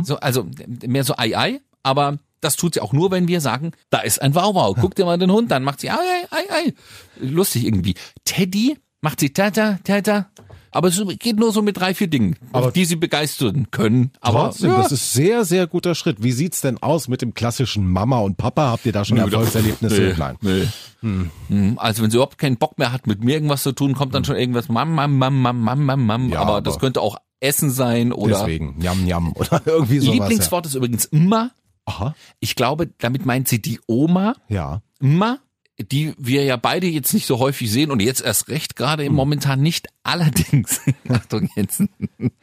So, 0.04 0.16
also 0.18 0.46
mehr 0.87 1.02
so 1.04 1.14
ei, 1.16 1.37
ei, 1.37 1.61
aber 1.82 2.18
das 2.46 2.56
tut 2.56 2.74
sie 2.74 2.80
auch 2.80 2.92
nur, 2.92 3.11
wenn 3.11 3.28
wir 3.28 3.40
sagen, 3.40 3.72
da 3.90 3.98
ist 3.98 4.22
ein 4.22 4.35
Wow. 4.35 4.76
Guck 4.80 4.94
dir 4.94 5.04
mal 5.04 5.18
den 5.18 5.30
Hund 5.32 5.52
an, 5.52 5.62
macht 5.64 5.80
sie 5.80 5.90
ei, 5.90 5.94
ei, 5.96 6.26
ei, 6.30 6.54
ei. 6.68 6.74
Lustig 7.20 7.64
irgendwie. 7.64 7.94
Teddy 8.24 8.78
macht 9.02 9.20
sie 9.20 9.30
tata, 9.32 9.78
tata. 9.85 10.30
Aber 10.72 10.88
es 10.88 11.00
geht 11.20 11.38
nur 11.38 11.52
so 11.52 11.62
mit 11.62 11.78
drei, 11.78 11.94
vier 11.94 12.09
Dingen, 12.09 12.37
Aber- 12.52 12.70
die 12.70 12.85
sie 12.85 12.96
begeistern 12.96 13.68
können. 13.70 14.11
Aber 14.20 14.40
Trotzdem, 14.50 14.70
ja, 14.70 14.76
das 14.82 14.92
ist 14.92 15.12
sehr, 15.14 15.46
sehr 15.46 15.66
guter 15.66 15.94
Schritt. 15.94 16.22
Wie 16.22 16.32
sieht's 16.32 16.61
denn 16.61 16.76
aus 16.82 17.09
mit 17.09 17.22
dem 17.22 17.32
klassischen 17.32 17.88
Mama 17.90 18.18
und 18.18 18.37
Papa? 18.37 18.72
Habt 18.72 18.85
ihr 18.85 18.92
da 18.92 19.02
schon 19.04 19.16
Nö, 19.16 19.22
Erfolgserlebnisse? 19.24 20.00
nee, 20.02 20.14
Nein. 20.18 20.37
Nee. 20.42 20.68
Hm, 21.00 21.78
Also 21.78 22.02
wenn 22.02 22.11
sie 22.11 22.16
überhaupt 22.18 22.37
keinen 22.37 22.59
Bock 22.59 22.78
mehr 22.78 22.92
hat, 22.92 23.06
mit 23.06 23.24
mir 23.24 23.35
irgendwas 23.35 23.62
zu 23.62 23.72
tun, 23.72 23.94
kommt 23.94 24.14
dann 24.14 24.24
schon 24.24 24.37
irgendwas 24.37 24.68
Mam, 24.68 24.92
Mam, 24.92 25.16
Mam, 25.16 25.40
Mam, 25.40 25.61
Mam, 25.62 25.85
Mam, 25.85 26.04
Mam. 26.06 26.28
Ja, 26.30 26.40
aber 26.40 26.61
das 26.61 26.74
aber- 26.74 26.80
könnte 26.80 27.00
auch 27.00 27.16
Essen 27.40 27.70
sein 27.70 28.12
oder 28.12 28.38
Deswegen, 28.40 28.76
Njam, 28.78 29.04
Njam 29.04 29.32
oder 29.35 29.62
irgendwie 29.66 30.00
sowas. 30.00 30.14
Lieblingswort 30.14 30.66
ist 30.66 30.74
übrigens 30.74 31.04
immer. 31.06 31.52
Aha, 31.87 32.14
Ich 32.40 32.55
glaube, 32.57 32.88
damit 32.99 33.25
meint 33.27 33.49
sie 33.49 33.61
die 33.62 33.81
Oma. 33.87 34.35
ja. 34.49 34.83
Ma, 34.99 35.38
die 35.79 36.14
wir 36.18 36.42
ja 36.44 36.57
beide 36.57 36.87
jetzt 36.87 37.12
nicht 37.12 37.27
so 37.27 37.38
häufig 37.38 37.70
sehen 37.70 37.90
und 37.90 38.01
jetzt 38.01 38.22
erst 38.22 38.49
recht 38.49 38.77
gerade 38.77 39.05
im 39.05 39.12
momentan 39.12 39.61
nicht. 39.61 39.88
Allerdings, 40.03 40.81
Achtung 41.09 41.49
jetzt, 41.55 41.83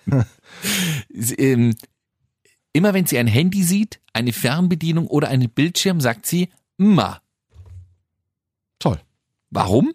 ähm, 1.38 1.76
immer 2.74 2.94
wenn 2.94 3.06
sie 3.08 3.18
ein 3.18 3.28
Handy 3.28 3.64
sieht, 3.64 4.00
eine 4.14 4.34
Fernbedienung 4.34 5.08
oder 5.08 5.30
einen 5.30 5.50
Bildschirm, 5.50 6.00
sagt 6.00 6.26
sie 6.28 6.50
Ma. 6.78 7.22
Toll. 8.80 9.00
Warum? 9.50 9.94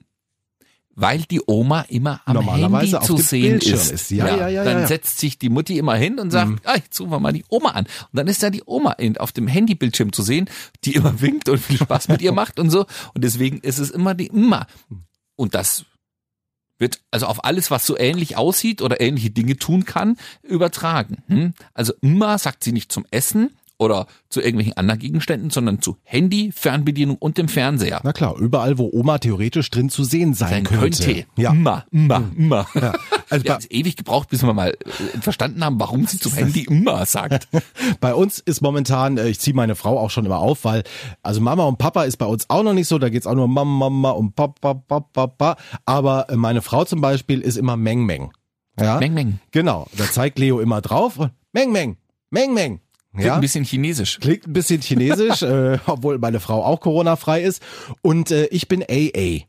Weil 1.00 1.20
die 1.20 1.40
Oma 1.46 1.82
immer 1.82 2.20
am 2.24 2.40
Handy 2.52 2.90
zu 3.00 3.18
sehen 3.18 3.60
Bildschirm 3.60 3.74
ist. 3.74 3.92
ist. 3.92 4.10
Ja, 4.10 4.36
ja, 4.36 4.48
ja, 4.48 4.64
Dann 4.64 4.80
ja. 4.80 4.86
setzt 4.88 5.18
sich 5.20 5.38
die 5.38 5.48
Mutti 5.48 5.78
immer 5.78 5.94
hin 5.94 6.18
und 6.18 6.32
sagt, 6.32 6.60
ah, 6.64 6.74
jetzt 6.74 7.00
rufen 7.00 7.12
wir 7.12 7.20
mal 7.20 7.32
die 7.32 7.44
Oma 7.48 7.70
an. 7.70 7.84
Und 7.84 8.08
dann 8.14 8.26
ist 8.26 8.42
da 8.42 8.50
die 8.50 8.64
Oma 8.66 8.96
auf 9.18 9.30
dem 9.30 9.46
Handybildschirm 9.46 10.12
zu 10.12 10.22
sehen, 10.22 10.50
die 10.82 10.96
immer 10.96 11.20
winkt 11.20 11.48
und 11.48 11.58
viel 11.58 11.76
Spaß 11.76 12.08
mit 12.08 12.20
ihr 12.20 12.32
macht 12.32 12.58
und 12.58 12.70
so. 12.70 12.84
Und 13.14 13.22
deswegen 13.22 13.60
ist 13.60 13.78
es 13.78 13.90
immer 13.90 14.14
die 14.14 14.32
Oma. 14.32 14.66
Und 15.36 15.54
das 15.54 15.84
wird 16.78 17.00
also 17.12 17.26
auf 17.26 17.44
alles, 17.44 17.70
was 17.70 17.86
so 17.86 17.96
ähnlich 17.96 18.36
aussieht 18.36 18.82
oder 18.82 19.00
ähnliche 19.00 19.30
Dinge 19.30 19.56
tun 19.56 19.84
kann, 19.84 20.16
übertragen. 20.42 21.22
Hm? 21.28 21.54
Also 21.74 21.92
immer 22.00 22.38
sagt 22.38 22.64
sie 22.64 22.72
nicht 22.72 22.90
zum 22.90 23.06
Essen 23.12 23.50
oder 23.78 24.06
zu 24.28 24.40
irgendwelchen 24.40 24.76
anderen 24.76 24.98
Gegenständen, 24.98 25.50
sondern 25.50 25.80
zu 25.80 25.96
Handy, 26.02 26.50
Fernbedienung 26.52 27.16
und 27.16 27.38
dem 27.38 27.48
Fernseher. 27.48 28.00
Na 28.02 28.12
klar, 28.12 28.36
überall, 28.36 28.76
wo 28.78 28.90
Oma 28.92 29.18
theoretisch 29.18 29.70
drin 29.70 29.88
zu 29.88 30.04
sehen 30.04 30.34
sein, 30.34 30.50
Sein 30.50 30.64
könnte. 30.64 31.04
könnte. 31.04 31.26
Ja. 31.36 31.52
Immer, 31.52 31.86
immer, 31.90 32.22
immer. 32.36 32.66
Ja. 32.74 32.92
Also 33.30 33.44
Wir 33.44 33.52
haben 33.52 33.60
es 33.60 33.70
ewig 33.70 33.96
gebraucht, 33.96 34.30
bis 34.30 34.42
wir 34.42 34.54
mal 34.54 34.70
äh, 34.70 35.20
verstanden 35.20 35.62
haben, 35.62 35.78
warum 35.78 36.06
sie 36.06 36.18
zum 36.18 36.32
Handy 36.32 36.62
immer 36.62 37.04
sagt. 37.04 37.46
bei 38.00 38.14
uns 38.14 38.38
ist 38.38 38.62
momentan, 38.62 39.18
äh, 39.18 39.28
ich 39.28 39.38
ziehe 39.38 39.54
meine 39.54 39.74
Frau 39.74 39.98
auch 39.98 40.08
schon 40.08 40.24
immer 40.24 40.38
auf, 40.38 40.64
weil, 40.64 40.82
also 41.22 41.42
Mama 41.42 41.64
und 41.64 41.76
Papa 41.76 42.04
ist 42.04 42.16
bei 42.16 42.24
uns 42.24 42.48
auch 42.48 42.62
noch 42.62 42.72
nicht 42.72 42.88
so, 42.88 42.98
da 42.98 43.10
geht's 43.10 43.26
auch 43.26 43.34
nur 43.34 43.46
Mama, 43.46 43.90
Mama 43.90 44.10
und 44.12 44.34
Papa, 44.34 44.72
Papa, 44.72 45.00
Papa. 45.00 45.56
Aber 45.84 46.30
äh, 46.30 46.36
meine 46.36 46.62
Frau 46.62 46.86
zum 46.86 47.02
Beispiel 47.02 47.42
ist 47.42 47.58
immer 47.58 47.76
Meng 47.76 48.06
Meng. 48.06 48.32
Ja? 48.80 48.98
Meng, 48.98 49.12
meng. 49.12 49.40
Genau, 49.50 49.88
da 49.98 50.10
zeigt 50.10 50.38
Leo 50.38 50.60
immer 50.60 50.80
drauf 50.80 51.18
und 51.18 51.32
Meng 51.52 51.70
Meng, 51.70 51.98
Meng 52.30 52.54
Meng. 52.54 52.80
Klingt 53.18 53.26
Ja? 53.26 53.34
ein 53.34 53.40
bisschen 53.40 53.64
chinesisch. 53.64 54.18
Klingt 54.20 54.46
ein 54.46 54.52
bisschen 54.52 54.80
chinesisch, 54.80 55.42
äh, 55.42 55.78
obwohl 55.86 56.18
meine 56.18 56.40
Frau 56.40 56.64
auch 56.64 56.80
Corona-frei 56.80 57.42
ist. 57.42 57.62
Und 58.02 58.30
äh, 58.30 58.46
ich 58.46 58.68
bin 58.68 58.82
AA. 58.82 59.44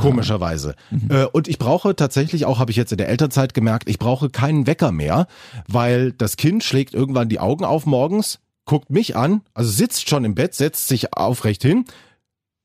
Komischerweise. 0.00 0.74
Äh, 1.08 1.24
und 1.26 1.46
ich 1.46 1.58
brauche 1.58 1.94
tatsächlich 1.94 2.46
auch, 2.46 2.58
habe 2.58 2.72
ich 2.72 2.76
jetzt 2.76 2.90
in 2.90 2.98
der 2.98 3.08
Elternzeit 3.08 3.54
gemerkt, 3.54 3.88
ich 3.88 3.98
brauche 4.00 4.28
keinen 4.28 4.66
Wecker 4.66 4.90
mehr, 4.90 5.28
weil 5.68 6.10
das 6.12 6.36
Kind 6.36 6.64
schlägt 6.64 6.94
irgendwann 6.94 7.28
die 7.28 7.38
Augen 7.38 7.64
auf 7.64 7.86
morgens, 7.86 8.40
guckt 8.64 8.90
mich 8.90 9.14
an, 9.14 9.42
also 9.54 9.70
sitzt 9.70 10.08
schon 10.08 10.24
im 10.24 10.34
Bett, 10.34 10.54
setzt 10.54 10.88
sich 10.88 11.12
aufrecht 11.16 11.62
hin 11.62 11.84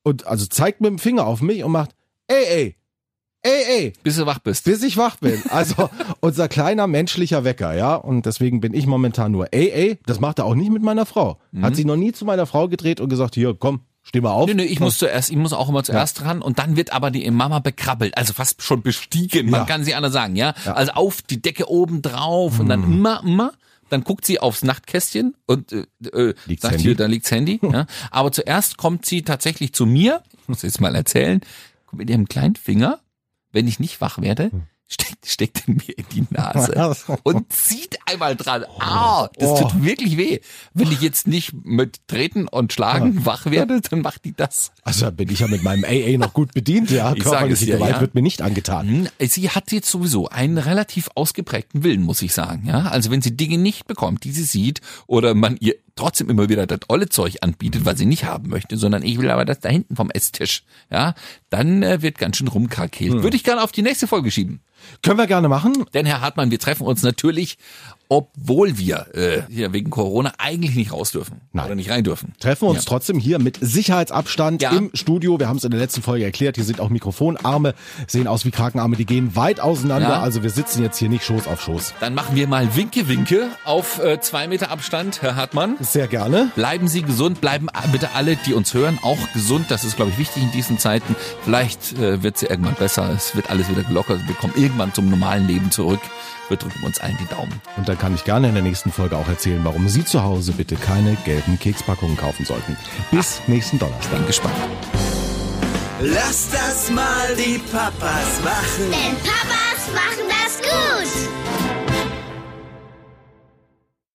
und 0.02 0.26
also 0.26 0.44
zeigt 0.46 0.80
mit 0.80 0.90
dem 0.90 0.98
Finger 0.98 1.24
auf 1.26 1.40
mich 1.40 1.62
und 1.62 1.70
macht 1.70 1.94
ey, 2.26 2.44
ey, 2.48 2.76
ey, 3.44 3.62
ey, 3.78 3.92
Bis 4.02 4.16
du 4.16 4.26
wach 4.26 4.40
bist. 4.40 4.64
bis 4.64 4.82
ich 4.82 4.96
wach 4.96 5.16
bin. 5.16 5.40
Also 5.50 5.88
unser 6.20 6.48
kleiner 6.48 6.86
menschlicher 6.88 7.44
Wecker, 7.44 7.74
ja. 7.76 7.94
Und 7.94 8.26
deswegen 8.26 8.60
bin 8.60 8.74
ich 8.74 8.86
momentan 8.86 9.30
nur 9.32 9.46
AA. 9.54 9.94
Das 10.06 10.18
macht 10.18 10.40
er 10.40 10.46
auch 10.46 10.54
nicht 10.56 10.72
mit 10.72 10.82
meiner 10.82 11.06
Frau. 11.06 11.38
Hat 11.62 11.76
sie 11.76 11.84
noch 11.84 11.96
nie 11.96 12.12
zu 12.12 12.24
meiner 12.24 12.46
Frau 12.46 12.68
gedreht 12.68 13.00
und 13.00 13.08
gesagt, 13.08 13.34
hier, 13.36 13.54
komm, 13.54 13.80
steh 14.02 14.20
mal 14.20 14.32
auf. 14.32 14.48
Nö, 14.48 14.54
nö, 14.54 14.62
ich 14.62 14.80
muss 14.80 14.98
zuerst, 14.98 15.30
ich 15.30 15.36
muss 15.36 15.52
auch 15.52 15.68
immer 15.68 15.84
zuerst 15.84 16.20
dran 16.20 16.42
und 16.42 16.58
dann 16.58 16.76
wird 16.76 16.92
aber 16.92 17.10
die 17.10 17.30
Mama 17.30 17.58
bekrabbelt, 17.60 18.16
also 18.18 18.32
fast 18.32 18.62
schon 18.62 18.82
bestiegen, 18.82 19.48
man 19.50 19.60
Ja. 19.60 19.66
kann 19.66 19.84
sie 19.84 19.94
anders 19.94 20.12
sagen, 20.12 20.36
ja? 20.36 20.54
Also 20.66 20.92
auf 20.92 21.22
die 21.22 21.40
Decke 21.40 21.70
oben 21.70 22.02
drauf 22.02 22.58
und 22.60 22.68
dann 22.68 22.82
immer, 22.82 23.20
immer, 23.22 23.52
dann 23.90 24.02
guckt 24.04 24.24
sie 24.26 24.40
aufs 24.40 24.62
Nachtkästchen 24.64 25.34
und 25.46 25.72
äh, 25.72 25.84
äh, 26.12 26.34
Liegt's 26.46 26.62
sagt 26.62 26.74
Handy? 26.74 26.82
hier, 26.84 26.96
da 26.96 27.06
liegt's 27.06 27.30
Handy, 27.30 27.60
ja? 27.72 27.86
Aber 28.10 28.32
zuerst 28.32 28.76
kommt 28.78 29.06
sie 29.06 29.22
tatsächlich 29.22 29.72
zu 29.74 29.86
mir, 29.86 30.22
ich 30.42 30.48
muss 30.48 30.62
jetzt 30.62 30.80
mal 30.80 30.94
erzählen, 30.94 31.40
mit 31.92 32.10
ihrem 32.10 32.26
kleinen 32.28 32.56
Finger, 32.56 32.98
wenn 33.54 33.66
ich 33.66 33.80
nicht 33.80 34.00
wach 34.02 34.20
werde, 34.20 34.50
steckt, 34.86 35.26
steckt 35.26 35.62
er 35.66 35.74
mir 35.74 35.96
in 35.98 36.04
die 36.12 36.24
Nase 36.30 36.94
und 37.22 37.50
zieht 37.52 37.98
einmal 38.06 38.36
dran. 38.36 38.64
Ah, 38.78 39.28
das 39.38 39.48
Oh. 39.48 39.60
tut 39.68 39.82
wirklich 39.82 40.18
weh. 40.18 40.40
Wenn 40.74 40.92
ich 40.92 41.00
jetzt 41.00 41.26
nicht 41.26 41.52
mit 41.64 42.06
Treten 42.06 42.46
und 42.48 42.72
Schlagen 42.72 43.24
wach 43.24 43.46
werde, 43.46 43.80
dann 43.80 44.02
macht 44.02 44.24
die 44.26 44.34
das. 44.36 44.72
Also 44.82 45.10
bin 45.10 45.30
ich 45.30 45.38
ja 45.40 45.48
mit 45.48 45.62
meinem 45.62 45.84
AA 45.84 46.18
noch 46.18 46.34
gut 46.34 46.52
bedient, 46.52 46.90
ja. 46.90 47.12
Ich 47.16 47.22
Körperliche 47.22 47.64
dir, 47.64 47.76
Gewalt 47.76 47.94
ja. 47.94 48.00
wird 48.02 48.14
mir 48.14 48.22
nicht 48.22 48.42
angetan. 48.42 48.86
Hm, 48.88 49.08
Sie 49.28 49.48
hat 49.50 49.72
jetzt 49.72 49.90
sowieso 49.90 50.28
einen 50.28 50.58
relativ 50.58 51.08
ausgeprägten 51.14 51.82
Willen, 51.82 52.02
muss 52.02 52.20
ich 52.20 52.34
sagen. 52.34 52.66
Ja, 52.66 52.82
also 52.82 53.10
wenn 53.10 53.22
sie 53.22 53.36
Dinge 53.36 53.56
nicht 53.56 53.86
bekommt, 53.86 54.24
die 54.24 54.32
sie 54.32 54.44
sieht, 54.44 54.80
oder 55.06 55.34
man 55.34 55.56
ihr 55.60 55.76
trotzdem 55.96 56.28
immer 56.28 56.48
wieder 56.48 56.66
das 56.66 56.80
olle 56.88 57.08
Zeug 57.08 57.36
anbietet, 57.40 57.84
was 57.84 57.98
sie 57.98 58.06
nicht 58.06 58.24
haben 58.24 58.48
möchte, 58.48 58.76
sondern 58.76 59.02
ich 59.02 59.18
will 59.18 59.30
aber 59.30 59.44
das 59.44 59.60
da 59.60 59.68
hinten 59.68 59.96
vom 59.96 60.10
Esstisch, 60.10 60.64
ja, 60.90 61.14
dann 61.50 61.82
äh, 61.82 62.02
wird 62.02 62.18
ganz 62.18 62.36
schön 62.36 62.48
rumkrakelt. 62.48 63.22
Würde 63.22 63.36
ich 63.36 63.44
gerne 63.44 63.62
auf 63.62 63.72
die 63.72 63.82
nächste 63.82 64.06
Folge 64.06 64.30
schieben. 64.30 64.60
Können 65.02 65.18
wir 65.18 65.26
gerne 65.26 65.48
machen. 65.48 65.84
Denn 65.94 66.06
Herr 66.06 66.20
Hartmann, 66.20 66.50
wir 66.50 66.58
treffen 66.58 66.86
uns 66.86 67.02
natürlich, 67.02 67.58
obwohl 68.14 68.78
wir 68.78 69.06
äh, 69.14 69.42
hier 69.50 69.72
wegen 69.72 69.90
Corona 69.90 70.32
eigentlich 70.38 70.76
nicht 70.76 70.92
raus 70.92 71.10
dürfen 71.10 71.40
Nein. 71.52 71.66
oder 71.66 71.74
nicht 71.74 71.90
rein 71.90 72.04
dürfen. 72.04 72.32
Treffen 72.38 72.62
wir 72.66 72.70
uns 72.70 72.84
Ja. 72.84 72.88
trotzdem 72.90 73.18
hier 73.18 73.40
mit 73.40 73.58
Sicherheitsabstand 73.60 74.62
Ja. 74.62 74.70
im 74.70 74.90
Studio. 74.94 75.40
Wir 75.40 75.48
haben 75.48 75.56
es 75.56 75.64
in 75.64 75.72
der 75.72 75.80
letzten 75.80 76.00
Folge 76.00 76.24
erklärt. 76.24 76.54
Hier 76.54 76.64
sind 76.64 76.78
auch 76.80 76.90
Mikrofonarme, 76.90 77.74
sehen 78.06 78.28
aus 78.28 78.44
wie 78.44 78.52
Krakenarme, 78.52 78.94
die 78.96 79.04
gehen 79.04 79.34
weit 79.34 79.58
auseinander. 79.58 80.08
Ja. 80.10 80.20
Also 80.20 80.44
wir 80.44 80.50
sitzen 80.50 80.82
jetzt 80.82 80.96
hier 80.98 81.08
nicht 81.08 81.24
Schoß 81.24 81.48
auf 81.48 81.60
Schoß. 81.60 81.94
Dann 82.00 82.14
machen 82.14 82.36
wir 82.36 82.46
mal 82.46 82.76
Winke-Winke 82.76 83.48
auf 83.64 83.98
äh, 83.98 84.20
zwei 84.20 84.46
Meter 84.46 84.70
Abstand, 84.70 85.20
Herr 85.22 85.34
Hartmann. 85.34 85.76
Sehr 85.80 86.06
gerne. 86.06 86.52
Bleiben 86.54 86.86
Sie 86.86 87.02
gesund, 87.02 87.40
bleiben 87.40 87.68
bitte 87.90 88.10
alle, 88.14 88.36
die 88.36 88.54
uns 88.54 88.72
hören, 88.74 88.98
auch 89.02 89.18
gesund. 89.32 89.66
Das 89.70 89.82
ist, 89.82 89.96
glaube 89.96 90.12
ich, 90.12 90.18
wichtig 90.18 90.42
in 90.44 90.52
diesen 90.52 90.78
Zeiten. 90.78 91.16
Vielleicht 91.42 91.98
äh, 91.98 92.22
wird 92.22 92.36
es 92.36 92.42
ja 92.42 92.50
irgendwann 92.50 92.74
besser. 92.74 93.10
Es 93.12 93.34
wird 93.34 93.50
alles 93.50 93.68
wieder 93.68 93.82
gelockert. 93.82 94.20
Wir 94.28 94.34
kommen 94.36 94.52
irgendwann 94.56 94.94
zum 94.94 95.10
normalen 95.10 95.46
Leben 95.48 95.70
zurück. 95.72 96.00
Wir 96.48 96.56
drücken 96.56 96.82
uns 96.84 97.00
allen 97.00 97.16
die 97.20 97.26
Daumen. 97.26 97.52
Und 97.76 97.88
dann 97.88 97.98
kann 97.98 98.14
ich 98.14 98.24
gerne 98.24 98.48
in 98.48 98.54
der 98.54 98.62
nächsten 98.62 98.92
Folge 98.92 99.16
auch 99.16 99.28
erzählen, 99.28 99.60
warum 99.64 99.88
Sie 99.88 100.04
zu 100.04 100.22
Hause 100.22 100.52
bitte 100.52 100.76
keine 100.76 101.16
gelben 101.24 101.58
Kekspackungen 101.58 102.16
kaufen 102.16 102.44
sollten. 102.44 102.76
Bis 103.10 103.40
nächsten 103.46 103.78
Donnerstag. 103.78 104.18
Bin 104.18 104.26
gespannt. 104.26 104.54
Lass 106.00 106.50
das 106.50 106.90
mal 106.90 107.34
die 107.36 107.58
Papas 107.58 108.40
machen. 108.42 108.90
Denn 108.90 109.16
Papas 109.16 109.88
machen 109.94 110.24